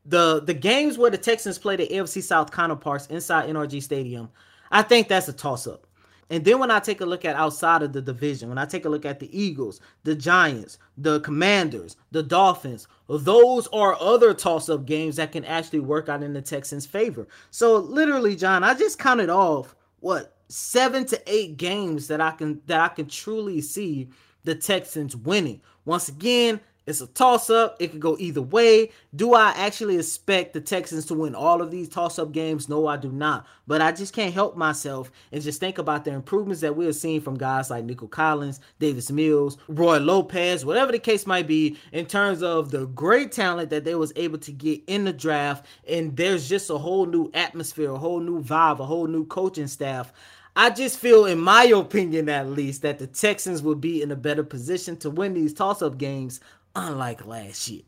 The 0.05 0.41
the 0.43 0.55
games 0.55 0.99
where 0.99 1.11
the 1.11 1.19
Texans 1.19 1.59
play 1.59 1.77
the 1.77 1.87
AFC 1.89 2.23
South 2.23 2.51
counterparts 2.51 3.07
inside 3.07 3.49
NRG 3.49 3.83
Stadium, 3.83 4.29
I 4.71 4.83
think 4.83 5.09
that's 5.09 5.29
a 5.29 5.33
toss 5.33 5.67
up. 5.67 5.86
And 6.29 6.45
then 6.45 6.59
when 6.59 6.71
I 6.71 6.81
take 6.81 7.01
a 7.01 7.07
look 7.07 7.25
at 7.25 7.37
outside 7.37 7.83
of 7.83 7.93
the 7.93 8.03
division, 8.03 8.49
when 8.49 8.59
I 8.59 8.65
take 8.67 8.85
a 8.85 8.89
look 8.89 9.05
at 9.05 9.21
the 9.21 9.39
Eagles, 9.39 9.81
the 10.03 10.15
Giants, 10.15 10.79
the 10.99 11.21
Commanders, 11.21 11.97
the 12.11 12.23
Dolphins, 12.23 12.89
those 13.09 13.69
are 13.69 13.97
other 14.01 14.35
toss 14.35 14.69
up 14.69 14.87
games 14.87 15.17
that 15.17 15.33
can 15.33 15.45
actually 15.45 15.81
work 15.81 16.09
out 16.09 16.25
in 16.25 16.33
the 16.33 16.43
Texans' 16.43 16.87
favor. 16.87 17.29
So 17.51 17.77
literally, 17.77 18.35
John, 18.35 18.65
I 18.65 18.75
just 18.75 18.99
counted 18.99 19.31
off 19.31 19.77
what 20.01 20.37
seven 20.49 21.05
to 21.07 21.21
eight 21.27 21.57
games 21.57 22.09
that 22.09 22.21
I 22.21 22.33
can 22.33 22.61
that 22.67 22.81
I 22.81 22.89
can 22.89 23.07
truly 23.07 23.61
see 23.61 24.09
the 24.45 24.55
Texans 24.55 25.17
winning. 25.17 25.61
Once 25.85 26.09
again, 26.09 26.61
It's 26.87 27.01
a 27.01 27.09
toss 27.09 27.51
up. 27.51 27.77
It 27.81 27.91
could 27.91 28.01
go 28.01 28.17
either 28.21 28.41
way. 28.41 28.91
Do 29.15 29.35
I 29.35 29.51
actually 29.57 29.99
expect 29.99 30.53
the 30.53 30.61
Texans 30.61 31.05
to 31.07 31.15
win 31.15 31.35
all 31.35 31.61
of 31.61 31.73
these 31.73 31.89
toss 31.89 32.17
up 32.19 32.31
games? 32.31 32.69
No, 32.69 32.87
I 32.87 32.97
do 32.97 33.11
not. 33.11 33.45
But 33.67 33.81
I 33.81 33.91
just 33.91 34.13
can't 34.13 34.33
help 34.33 34.57
myself 34.57 35.11
and 35.33 35.43
just 35.43 35.59
think 35.59 35.79
about 35.79 36.05
the 36.05 36.13
improvements 36.13 36.61
that 36.61 36.77
we 36.77 36.87
are 36.87 36.93
seeing 36.93 37.21
from 37.21 37.37
guys 37.37 37.71
like 37.71 37.85
Nico 37.85 38.07
Collins, 38.07 38.61
Davis 38.79 39.11
Mills, 39.11 39.59
Roy 39.67 39.99
Lopez, 39.99 40.65
whatever 40.65 40.93
the 40.93 41.01
case 41.01 41.27
might 41.27 41.49
be, 41.49 41.77
in 41.91 42.07
terms 42.07 42.41
of 42.41 42.71
the 42.71 42.87
great 42.87 43.33
talent 43.33 43.71
that 43.71 43.85
they 43.85 43.97
was 43.97 44.13
able 44.15 44.39
to 44.39 44.53
get 44.53 44.81
in 44.87 45.05
the 45.05 45.13
draft. 45.13 45.67
And 45.89 46.17
there's 46.17 46.49
just 46.49 46.71
a 46.71 46.79
whole 46.79 47.07
new 47.07 47.33
atmosphere, 47.35 47.91
a 47.91 47.99
whole 47.99 48.21
new 48.21 48.41
vibe, 48.43 48.79
a 48.79 48.87
whole 48.87 49.09
new 49.09 49.27
coaching 49.27 49.67
staff. 49.67 50.13
I 50.59 50.71
just 50.71 50.99
feel, 50.99 51.27
in 51.27 51.39
my 51.39 51.65
opinion 51.65 52.31
at 52.31 52.49
least, 52.49 52.81
that 52.81 52.99
the 52.99 53.07
Texans 53.07 53.61
will 53.61 53.75
be 53.75 54.01
in 54.01 54.11
a 54.11 54.17
better 54.17 54.43
position 54.43 54.97
to 54.99 55.11
win 55.11 55.35
these 55.35 55.53
toss 55.53 55.83
up 55.83 55.99
games 55.99 56.41
unlike 56.77 57.27
last 57.27 57.69
year. 57.69 57.83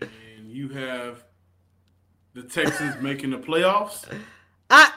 And 0.00 0.50
you 0.50 0.68
have 0.70 1.24
the 2.34 2.42
Texans 2.42 3.00
making 3.00 3.30
the 3.30 3.38
playoffs. 3.38 4.04
I 4.70 4.90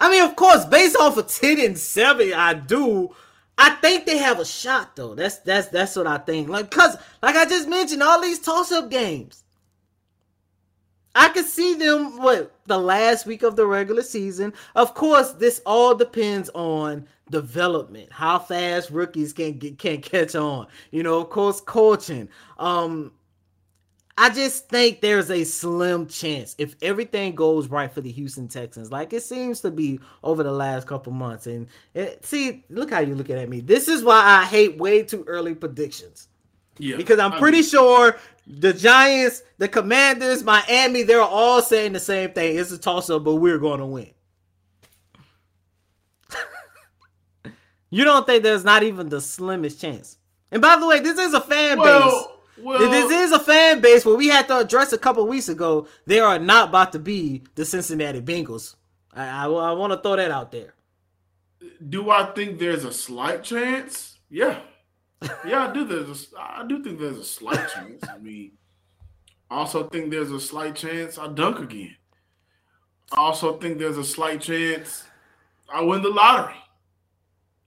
I 0.00 0.10
mean, 0.10 0.22
of 0.22 0.36
course, 0.36 0.64
based 0.64 0.96
off 0.96 1.16
of 1.16 1.26
10 1.28 1.60
and 1.60 1.78
7, 1.78 2.32
I 2.32 2.54
do. 2.54 3.14
I 3.56 3.70
think 3.70 4.06
they 4.06 4.18
have 4.18 4.38
a 4.38 4.44
shot 4.44 4.94
though. 4.94 5.14
That's 5.16 5.38
that's 5.38 5.68
that's 5.68 5.96
what 5.96 6.06
I 6.06 6.18
think. 6.18 6.48
Like 6.48 6.70
cuz 6.70 6.96
like 7.22 7.34
I 7.34 7.44
just 7.44 7.68
mentioned 7.68 8.02
all 8.02 8.20
these 8.20 8.38
toss-up 8.38 8.88
games. 8.90 9.42
I 11.14 11.28
could 11.30 11.46
see 11.46 11.74
them 11.74 12.18
what 12.22 12.54
the 12.66 12.78
last 12.78 13.26
week 13.26 13.42
of 13.42 13.56
the 13.56 13.66
regular 13.66 14.02
season. 14.02 14.52
Of 14.74 14.94
course, 14.94 15.32
this 15.32 15.60
all 15.66 15.94
depends 15.94 16.50
on 16.54 17.06
development, 17.30 18.12
how 18.12 18.38
fast 18.38 18.90
rookies 18.90 19.32
can 19.32 19.58
get, 19.58 19.78
can 19.78 20.00
catch 20.00 20.34
on. 20.34 20.66
You 20.90 21.02
know, 21.02 21.20
of 21.20 21.30
course, 21.30 21.60
coaching. 21.60 22.28
Um, 22.58 23.12
I 24.20 24.30
just 24.30 24.68
think 24.68 25.00
there's 25.00 25.30
a 25.30 25.44
slim 25.44 26.08
chance 26.08 26.56
if 26.58 26.74
everything 26.82 27.36
goes 27.36 27.68
right 27.68 27.92
for 27.92 28.00
the 28.00 28.10
Houston 28.10 28.48
Texans, 28.48 28.90
like 28.90 29.12
it 29.12 29.22
seems 29.22 29.60
to 29.60 29.70
be 29.70 30.00
over 30.24 30.42
the 30.42 30.50
last 30.50 30.88
couple 30.88 31.12
months. 31.12 31.46
And 31.46 31.68
it, 31.94 32.24
see, 32.24 32.64
look 32.68 32.90
how 32.90 32.98
you 32.98 33.14
looking 33.14 33.38
at 33.38 33.48
me. 33.48 33.60
This 33.60 33.86
is 33.86 34.02
why 34.02 34.20
I 34.20 34.44
hate 34.44 34.76
way 34.76 35.04
too 35.04 35.24
early 35.28 35.54
predictions. 35.54 36.26
Yeah, 36.78 36.96
because 36.96 37.18
I'm 37.18 37.32
pretty 37.32 37.58
I 37.58 37.60
mean, 37.60 37.70
sure 37.70 38.16
the 38.48 38.72
Giants, 38.72 39.42
the 39.58 39.68
Commanders, 39.68 40.42
Miami, 40.42 41.02
they're 41.02 41.20
all 41.20 41.60
saying 41.60 41.92
the 41.92 42.00
same 42.00 42.30
thing. 42.30 42.56
It's 42.58 42.72
a 42.72 42.78
toss 42.78 43.10
up, 43.10 43.24
but 43.24 43.34
we're 43.36 43.58
going 43.58 43.80
to 43.80 43.86
win. 43.86 44.10
you 47.90 48.04
don't 48.04 48.26
think 48.26 48.42
there's 48.42 48.64
not 48.64 48.82
even 48.82 49.10
the 49.10 49.20
slimmest 49.20 49.80
chance. 49.80 50.16
And 50.50 50.62
by 50.62 50.76
the 50.76 50.86
way, 50.86 51.00
this 51.00 51.18
is 51.18 51.34
a 51.34 51.40
fan 51.40 51.78
well, 51.78 52.10
base. 52.10 52.24
Well, 52.64 52.90
this 52.90 53.10
is 53.10 53.32
a 53.32 53.38
fan 53.38 53.80
base 53.80 54.06
where 54.06 54.16
we 54.16 54.28
had 54.28 54.48
to 54.48 54.58
address 54.58 54.92
a 54.92 54.98
couple 54.98 55.26
weeks 55.26 55.48
ago. 55.50 55.86
They 56.06 56.18
are 56.18 56.38
not 56.38 56.70
about 56.70 56.92
to 56.92 56.98
be 56.98 57.42
the 57.54 57.64
Cincinnati 57.66 58.22
Bengals. 58.22 58.76
I, 59.12 59.26
I, 59.26 59.44
I 59.44 59.72
want 59.72 59.92
to 59.92 59.98
throw 59.98 60.16
that 60.16 60.30
out 60.30 60.52
there. 60.52 60.74
Do 61.86 62.10
I 62.10 62.32
think 62.32 62.58
there's 62.58 62.84
a 62.84 62.92
slight 62.92 63.44
chance? 63.44 64.18
Yeah, 64.30 64.60
yeah, 65.46 65.68
I 65.68 65.72
do. 65.72 65.84
There's 65.84 66.32
a, 66.32 66.40
I 66.40 66.64
do 66.66 66.82
think 66.82 66.98
there's 66.98 67.18
a 67.18 67.24
slight 67.24 67.68
chance. 67.74 68.04
I 68.08 68.18
mean, 68.18 68.52
I 69.50 69.56
also 69.56 69.88
think 69.88 70.10
there's 70.10 70.30
a 70.30 70.40
slight 70.40 70.76
chance 70.76 71.18
I 71.18 71.28
dunk 71.28 71.58
again. 71.58 71.96
I 73.12 73.20
also 73.20 73.58
think 73.58 73.78
there's 73.78 73.96
a 73.96 74.04
slight 74.04 74.40
chance 74.40 75.04
I 75.72 75.82
win 75.82 76.02
the 76.02 76.10
lottery. 76.10 76.54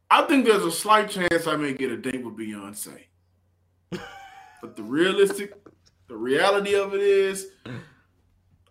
I 0.09 0.23
think 0.23 0.45
there's 0.45 0.63
a 0.63 0.71
slight 0.71 1.09
chance 1.09 1.47
I 1.47 1.55
may 1.55 1.73
get 1.73 1.91
a 1.91 1.97
date 1.97 2.23
with 2.23 2.37
Beyonce. 2.37 3.05
but 3.89 4.75
the 4.75 4.83
realistic, 4.83 5.53
the 6.07 6.15
reality 6.15 6.75
of 6.75 6.93
it 6.93 7.01
is, 7.01 7.47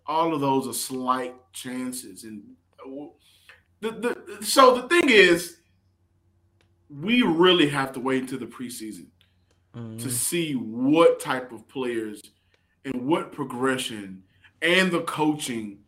all 0.06 0.34
of 0.34 0.40
those 0.40 0.68
are 0.68 0.74
slight 0.74 1.34
chances. 1.52 2.24
And 2.24 2.42
uh, 2.78 3.06
the, 3.80 3.90
the 4.38 4.44
so 4.44 4.74
the 4.74 4.88
thing 4.88 5.08
is, 5.08 5.59
we 6.90 7.22
really 7.22 7.68
have 7.68 7.92
to 7.92 8.00
wait 8.00 8.22
until 8.22 8.38
the 8.38 8.46
preseason 8.46 9.06
mm-hmm. 9.74 9.96
to 9.98 10.10
see 10.10 10.54
what 10.54 11.20
type 11.20 11.52
of 11.52 11.68
players 11.68 12.22
and 12.84 13.06
what 13.06 13.32
progression 13.32 14.22
and 14.62 14.90
the 14.90 15.02
coaching 15.02 15.78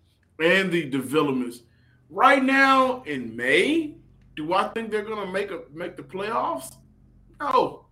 and 0.40 0.70
the 0.70 0.88
developments. 0.88 1.60
Right 2.08 2.42
now 2.42 3.02
in 3.02 3.34
May, 3.34 3.94
do 4.36 4.52
I 4.54 4.68
think 4.68 4.90
they're 4.90 5.02
gonna 5.02 5.30
make 5.30 5.50
a 5.50 5.60
make 5.72 5.96
the 5.96 6.02
playoffs? 6.02 6.76
No, 7.40 7.86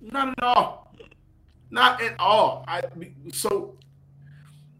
not 0.00 0.28
at 0.28 0.42
all. 0.42 0.92
Not 1.70 2.02
at 2.02 2.18
all. 2.18 2.64
I 2.66 2.82
so 3.32 3.76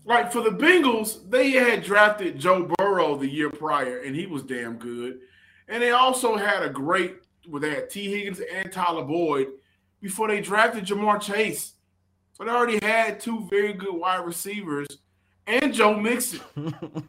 like 0.04 0.32
for 0.32 0.40
the 0.40 0.50
Bengals, 0.50 1.28
they 1.30 1.50
had 1.50 1.82
drafted 1.82 2.38
Joe 2.38 2.70
Burrow 2.78 3.16
the 3.16 3.28
year 3.28 3.50
prior, 3.50 4.00
and 4.00 4.16
he 4.16 4.26
was 4.26 4.42
damn 4.42 4.76
good. 4.76 5.20
And 5.68 5.82
they 5.82 5.90
also 5.90 6.36
had 6.36 6.62
a 6.62 6.70
great 6.70 7.18
where 7.48 7.60
they 7.60 7.70
had 7.70 7.90
Tee 7.90 8.10
Higgins 8.10 8.40
and 8.40 8.70
Tyler 8.70 9.04
Boyd 9.04 9.48
before 10.00 10.28
they 10.28 10.40
drafted 10.40 10.84
Ja'Marr 10.84 11.20
Chase. 11.20 11.74
So 12.34 12.44
they 12.44 12.50
already 12.50 12.78
had 12.84 13.18
two 13.20 13.46
very 13.50 13.72
good 13.72 13.94
wide 13.94 14.24
receivers 14.24 14.86
and 15.46 15.74
Joe 15.74 15.94
Mixon. 15.94 16.40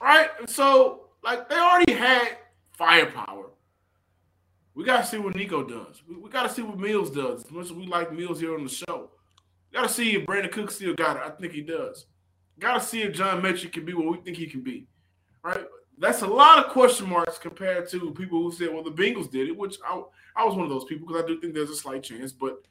right? 0.00 0.28
So, 0.46 1.06
like, 1.22 1.48
they 1.48 1.56
already 1.56 1.92
had 1.92 2.36
firepower. 2.72 3.46
We 4.74 4.84
got 4.84 5.02
to 5.02 5.06
see 5.06 5.18
what 5.18 5.36
Nico 5.36 5.62
does. 5.62 6.02
We, 6.06 6.16
we 6.16 6.28
got 6.28 6.42
to 6.42 6.48
see 6.48 6.62
what 6.62 6.78
Mills 6.78 7.10
does. 7.10 7.44
As 7.44 7.50
much 7.50 7.66
as 7.66 7.72
we 7.72 7.86
like 7.86 8.12
Mills 8.12 8.40
here 8.40 8.54
on 8.54 8.64
the 8.64 8.70
show, 8.70 9.10
got 9.72 9.82
to 9.82 9.88
see 9.88 10.16
if 10.16 10.26
Brandin 10.26 10.50
Cook 10.50 10.70
still 10.70 10.94
got 10.94 11.16
it. 11.16 11.22
I 11.24 11.30
think 11.30 11.52
he 11.52 11.62
does. 11.62 12.06
Got 12.58 12.80
to 12.80 12.86
see 12.86 13.02
if 13.02 13.14
John 13.14 13.40
Metchie 13.40 13.72
can 13.72 13.84
be 13.84 13.94
what 13.94 14.06
we 14.06 14.18
think 14.18 14.36
he 14.36 14.46
can 14.46 14.60
be. 14.60 14.86
Right? 15.42 15.64
That's 15.98 16.22
a 16.22 16.26
lot 16.26 16.64
of 16.64 16.72
question 16.72 17.08
marks 17.08 17.38
compared 17.38 17.88
to 17.90 18.10
people 18.12 18.42
who 18.42 18.52
said, 18.52 18.72
well, 18.72 18.82
the 18.82 18.90
Bengals 18.90 19.30
did 19.30 19.48
it, 19.48 19.56
which 19.56 19.76
I, 19.86 20.02
I 20.36 20.44
was 20.44 20.54
one 20.54 20.64
of 20.64 20.70
those 20.70 20.84
people 20.84 21.06
because 21.06 21.22
I 21.22 21.26
do 21.26 21.40
think 21.40 21.54
there's 21.54 21.70
a 21.70 21.76
slight 21.76 22.02
chance, 22.02 22.32
but 22.32 22.62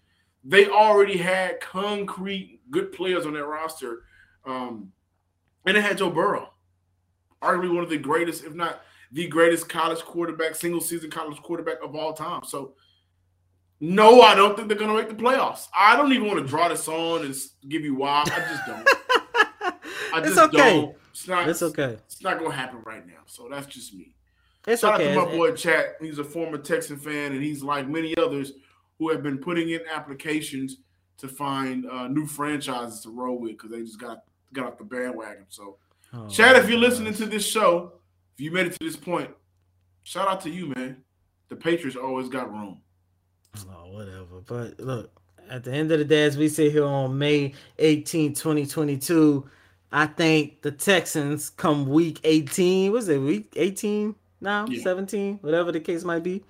they 0.43 0.67
already 0.67 1.17
had 1.17 1.61
concrete 1.61 2.59
good 2.69 2.91
players 2.91 3.25
on 3.25 3.33
their 3.33 3.45
roster. 3.45 4.03
Um, 4.45 4.91
and 5.65 5.77
they 5.77 5.81
had 5.81 5.97
Joe 5.97 6.09
Burrow, 6.09 6.49
arguably 7.41 7.73
one 7.73 7.83
of 7.83 7.89
the 7.89 7.97
greatest, 7.97 8.43
if 8.43 8.53
not 8.53 8.81
the 9.13 9.27
greatest 9.27 9.69
college 9.69 9.99
quarterback, 9.99 10.55
single 10.55 10.81
season 10.81 11.09
college 11.09 11.41
quarterback 11.41 11.77
of 11.81 11.95
all 11.95 12.13
time. 12.13 12.41
So, 12.43 12.73
no, 13.79 14.21
I 14.21 14.35
don't 14.35 14.55
think 14.55 14.67
they're 14.67 14.77
going 14.77 14.89
to 14.89 14.97
make 14.97 15.09
the 15.09 15.23
playoffs. 15.23 15.67
I 15.77 15.95
don't 15.95 16.11
even 16.11 16.27
want 16.27 16.39
to 16.39 16.47
draw 16.47 16.67
this 16.67 16.87
on 16.87 17.25
and 17.25 17.35
give 17.69 17.83
you 17.83 17.95
why. 17.95 18.23
I 18.25 18.39
just 18.39 18.65
don't. 18.65 18.87
I 20.13 20.19
just 20.19 20.31
it's 20.31 20.37
okay. 20.37 20.57
don't. 20.57 20.95
It's 21.13 21.27
not. 21.27 21.47
It's 21.47 21.61
okay. 21.61 21.97
It's 22.07 22.23
not 22.23 22.39
gonna 22.39 22.53
happen 22.53 22.81
right 22.85 23.05
now. 23.05 23.21
So 23.27 23.47
that's 23.49 23.67
just 23.67 23.93
me. 23.93 24.15
It's 24.67 24.81
Shout 24.81 24.99
okay. 24.99 25.15
out 25.15 25.25
to 25.25 25.31
my 25.31 25.37
boy 25.37 25.51
Chat. 25.51 25.97
He's 26.01 26.17
a 26.17 26.23
former 26.23 26.57
Texan 26.57 26.97
fan, 26.97 27.33
and 27.33 27.43
he's 27.43 27.61
like 27.61 27.87
many 27.87 28.17
others 28.17 28.53
who 28.97 29.09
have 29.09 29.21
been 29.21 29.37
putting 29.37 29.69
in 29.69 29.81
applications 29.93 30.77
to 31.17 31.27
find 31.27 31.85
uh, 31.85 32.07
new 32.07 32.25
franchises 32.25 33.01
to 33.01 33.09
roll 33.09 33.39
with 33.39 33.51
because 33.51 33.71
they 33.71 33.81
just 33.81 33.99
got 33.99 34.23
got 34.53 34.65
off 34.65 34.77
the 34.79 34.83
bandwagon. 34.83 35.45
So, 35.49 35.77
oh, 36.13 36.27
Chad, 36.27 36.55
if 36.55 36.67
you're 36.67 36.79
listening 36.79 37.13
to 37.15 37.25
this 37.27 37.45
show, 37.45 37.93
if 38.33 38.41
you 38.41 38.49
made 38.51 38.67
it 38.67 38.73
to 38.73 38.79
this 38.81 38.97
point, 38.97 39.29
shout 40.03 40.27
out 40.27 40.41
to 40.41 40.49
you, 40.49 40.73
man. 40.75 40.97
The 41.49 41.55
Patriots 41.55 41.95
always 41.95 42.27
got 42.27 42.51
room. 42.51 42.79
Oh, 43.69 43.91
whatever. 43.91 44.41
But 44.45 44.79
look, 44.79 45.11
at 45.49 45.63
the 45.63 45.71
end 45.71 45.91
of 45.91 45.99
the 45.99 46.05
day, 46.05 46.23
as 46.23 46.37
we 46.37 46.49
sit 46.49 46.71
here 46.71 46.85
on 46.85 47.17
May 47.17 47.53
18, 47.77 48.33
2022 48.33 49.47
I 49.95 50.07
think 50.07 50.63
the 50.63 50.71
Texans 50.71 51.51
come 51.51 51.85
week 51.87 52.19
18. 52.23 52.91
Was 52.91 53.07
it 53.09 53.19
week 53.19 53.53
18 53.55 54.15
now? 54.41 54.65
Yeah. 54.67 54.81
17, 54.81 55.37
whatever 55.41 55.71
the 55.71 55.79
case 55.79 56.03
might 56.03 56.23
be. 56.23 56.43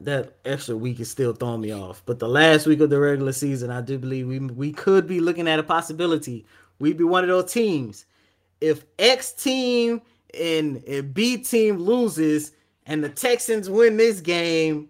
That 0.00 0.38
extra 0.46 0.74
week 0.74 0.98
is 0.98 1.10
still 1.10 1.34
throwing 1.34 1.60
me 1.60 1.72
off. 1.72 2.02
But 2.06 2.20
the 2.20 2.28
last 2.28 2.66
week 2.66 2.80
of 2.80 2.88
the 2.88 2.98
regular 2.98 3.32
season, 3.32 3.70
I 3.70 3.82
do 3.82 3.98
believe 3.98 4.26
we 4.26 4.38
we 4.38 4.72
could 4.72 5.06
be 5.06 5.20
looking 5.20 5.46
at 5.46 5.58
a 5.58 5.62
possibility. 5.62 6.46
We'd 6.78 6.96
be 6.96 7.04
one 7.04 7.22
of 7.22 7.28
those 7.28 7.52
teams. 7.52 8.06
If 8.62 8.86
X 8.98 9.32
team 9.32 10.00
and, 10.32 10.82
and 10.84 11.12
B 11.12 11.36
team 11.36 11.76
loses 11.76 12.52
and 12.86 13.04
the 13.04 13.10
Texans 13.10 13.68
win 13.68 13.98
this 13.98 14.22
game, 14.22 14.88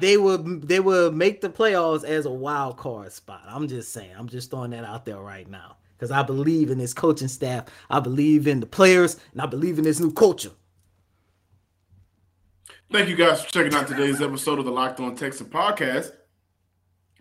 they 0.00 0.16
would 0.16 0.66
they 0.66 0.80
will 0.80 1.12
make 1.12 1.42
the 1.42 1.50
playoffs 1.50 2.02
as 2.02 2.24
a 2.24 2.30
wild 2.30 2.78
card 2.78 3.12
spot. 3.12 3.42
I'm 3.46 3.68
just 3.68 3.92
saying. 3.92 4.14
I'm 4.18 4.28
just 4.28 4.50
throwing 4.50 4.70
that 4.70 4.84
out 4.84 5.04
there 5.04 5.18
right 5.18 5.48
now 5.48 5.76
because 6.00 6.10
I 6.10 6.22
believe 6.22 6.70
in 6.70 6.78
this 6.78 6.94
coaching 6.94 7.28
staff. 7.28 7.66
I 7.90 8.00
believe 8.00 8.48
in 8.48 8.60
the 8.60 8.66
players, 8.66 9.18
and 9.32 9.42
I 9.42 9.46
believe 9.46 9.76
in 9.76 9.84
this 9.84 10.00
new 10.00 10.10
culture. 10.10 10.50
Thank 12.90 13.10
you 13.10 13.16
guys 13.16 13.44
for 13.44 13.52
checking 13.52 13.74
out 13.74 13.86
today's 13.86 14.22
episode 14.22 14.58
of 14.58 14.64
the 14.64 14.70
Locked 14.70 14.98
On 15.00 15.14
Texans 15.14 15.50
podcast. 15.50 16.12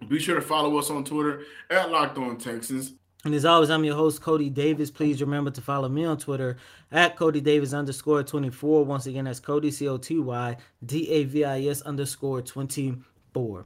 Be 0.08 0.18
sure 0.18 0.36
to 0.36 0.42
follow 0.42 0.78
us 0.78 0.90
on 0.90 1.04
Twitter 1.04 1.44
at 1.70 1.92
Locked 1.92 2.18
On 2.18 2.38
Texans. 2.38 2.94
And 3.26 3.36
as 3.36 3.44
always, 3.44 3.70
I'm 3.70 3.84
your 3.84 3.98
host, 3.98 4.22
Cody 4.22 4.50
Davis. 4.50 4.90
Please 4.90 5.20
remember 5.20 5.52
to 5.52 5.60
follow 5.60 5.90
me 5.90 6.06
on 6.06 6.18
Twitter 6.18 6.56
at 6.90 7.18
Coty 7.18 7.44
Davis 7.44 7.74
underscore 7.74 8.24
24. 8.24 8.86
Once 8.86 9.08
again, 9.08 9.26
that's 9.26 9.42
Coty, 9.42 9.74
C 9.74 9.90
O 9.90 9.98
T 9.98 10.20
Y 10.20 10.56
D 10.86 11.10
A 11.10 11.26
V 11.26 11.44
I 11.44 11.64
S 11.64 11.82
underscore 11.82 12.42
24. 12.42 13.66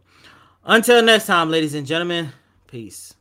Until 0.66 1.04
next 1.04 1.28
time, 1.28 1.52
ladies 1.52 1.76
and 1.76 1.86
gentlemen, 1.86 2.32
peace. 2.66 3.14